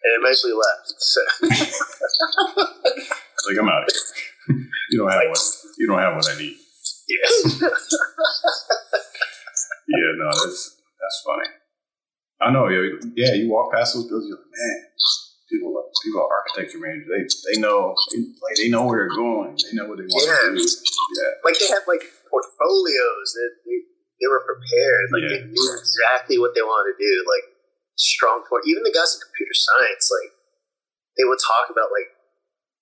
[0.00, 0.86] And eventually left.
[1.02, 1.20] So,
[3.48, 4.68] Like I'm out of here.
[4.90, 5.40] you don't have what
[5.78, 6.56] you don't have what I need.
[7.10, 7.68] Yeah.
[9.90, 11.48] Yeah, no, that's that's funny.
[12.40, 12.94] I know, yo.
[13.18, 14.78] Yeah, you walk past those buildings, you're like, man,
[15.50, 17.10] people, are- people are architecture managers.
[17.10, 19.58] They they know, they, like they know where they're going.
[19.58, 20.54] They know what they want Yeah.
[20.54, 20.62] to do.
[20.62, 23.78] Yeah, like they have like portfolios that they,
[24.22, 25.04] they were prepared.
[25.10, 27.14] Like they knew exactly what they wanted to do.
[27.26, 27.46] Like
[27.98, 30.32] strong for even the guys in computer science, like
[31.18, 32.14] they would talk about like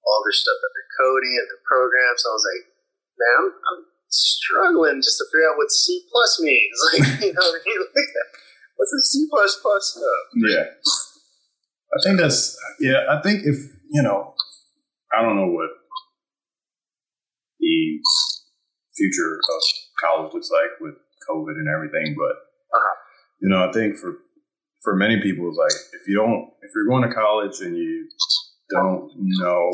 [0.04, 2.20] all their stuff that they're coding and their programs.
[2.22, 2.64] I was like,
[3.16, 6.76] man, I'm, I'm struggling just to figure out what C plus means.
[6.92, 7.80] Like, you know what I mean?
[8.76, 10.24] What's a C plus plus plus stuff?
[10.48, 10.64] yeah.
[11.88, 13.04] I think that's yeah.
[13.08, 13.56] I think if
[13.90, 14.34] you know,
[15.16, 15.70] I don't know what
[17.60, 17.98] the
[18.96, 19.62] future of
[20.00, 20.94] college looks like with
[21.30, 22.36] COVID and everything, but
[22.76, 22.94] Uh-huh.
[23.40, 24.18] you know, I think for
[24.84, 28.08] for many people, it's like if you don't, if you're going to college and you
[28.70, 29.70] don't know,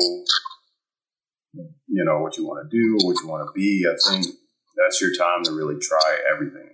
[1.87, 4.25] you know, what you want to do, what you want to be, I think
[4.77, 6.69] that's your time to really try everything.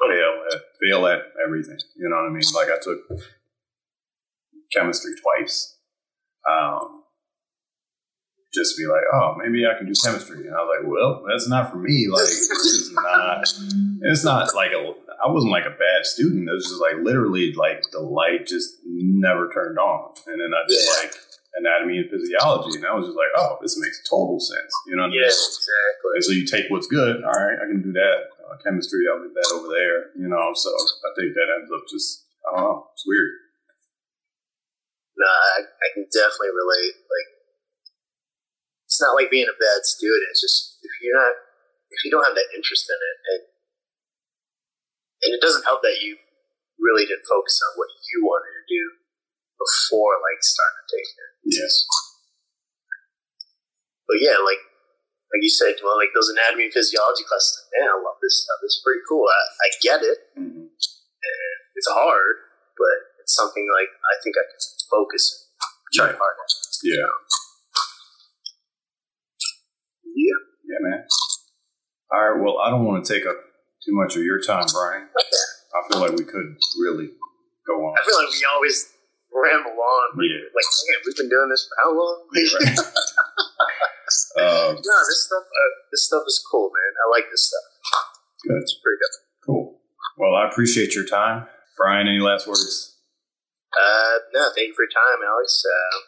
[0.00, 1.78] Fail at fail at everything.
[1.96, 2.42] You know what I mean?
[2.54, 3.00] Like I took
[4.72, 5.76] chemistry twice.
[6.48, 7.00] Um,
[8.52, 10.46] just to be like, oh, maybe I can do chemistry.
[10.46, 12.08] And I was like, well, that's not for me.
[12.10, 13.46] Like, this is not,
[14.02, 14.92] it's not like a,
[15.24, 16.48] I wasn't like a bad student.
[16.48, 20.14] It was just like literally like the light just never turned on.
[20.26, 21.14] And then I just like
[21.58, 22.78] anatomy and physiology.
[22.78, 24.72] And I was just like, oh, this makes total sense.
[24.86, 25.26] You know what I mean?
[25.26, 26.12] Exactly.
[26.14, 27.22] And so you take what's good.
[27.24, 28.30] All right, I can do that.
[28.46, 30.14] Uh, chemistry, I'll leave that over there.
[30.18, 33.30] You know, so I think that ends up just, I don't know, it's weird.
[35.18, 36.96] No, I, I can definitely relate.
[36.96, 37.30] Like,
[38.88, 40.32] it's not like being a bad student.
[40.32, 41.34] It's just if you're not,
[41.92, 43.42] if you don't have that interest in it, and
[45.20, 46.16] and it doesn't help that you
[46.80, 48.82] really didn't focus on what you wanted to do
[49.60, 51.29] before like starting to take it.
[51.44, 51.72] Yes.
[54.08, 54.58] But yeah, like
[55.30, 57.54] like you said, well, like those anatomy and physiology classes.
[57.70, 58.58] Like, man, I love this stuff.
[58.66, 59.22] It's pretty cool.
[59.30, 60.18] I, I get it.
[60.34, 60.66] hmm
[61.78, 62.36] It's hard,
[62.76, 64.58] but it's something like I think I can
[64.90, 66.50] focus and try hard at.
[66.82, 67.06] Yeah.
[70.04, 70.38] Yeah.
[70.66, 71.04] Yeah, man.
[72.12, 72.42] All right.
[72.42, 73.36] Well, I don't want to take up
[73.86, 75.08] too much of your time, Bryan.
[75.14, 77.08] I feel like we could really
[77.66, 77.94] go on.
[77.98, 78.90] I feel like we always
[79.32, 80.18] ramble on.
[80.18, 80.50] Yeah.
[80.54, 82.26] Like, man, we've been doing this for how long?
[84.36, 84.42] Right.
[84.42, 85.44] um, no, this stuff.
[85.44, 86.92] Uh, this stuff is cool, man.
[87.04, 87.62] I like this stuff.
[88.46, 88.62] Good.
[88.62, 89.14] It's pretty good.
[89.46, 89.80] cool.
[90.16, 92.08] Well, I appreciate your time, Bryan.
[92.08, 92.96] Any last words?
[93.72, 95.64] Uh, no, thank you for your time, Alex.
[95.64, 95.98] Uh,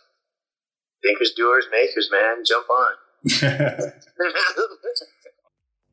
[1.03, 2.45] thinkers, doers, makers, man.
[2.45, 2.93] Jump on.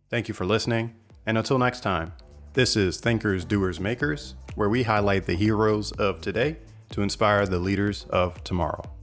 [0.09, 0.95] Thank you for listening,
[1.27, 2.13] and until next time,
[2.53, 6.57] this is Thinkers, Doers, Makers, where we highlight the heroes of today
[6.90, 8.99] to inspire the leaders of tomorrow.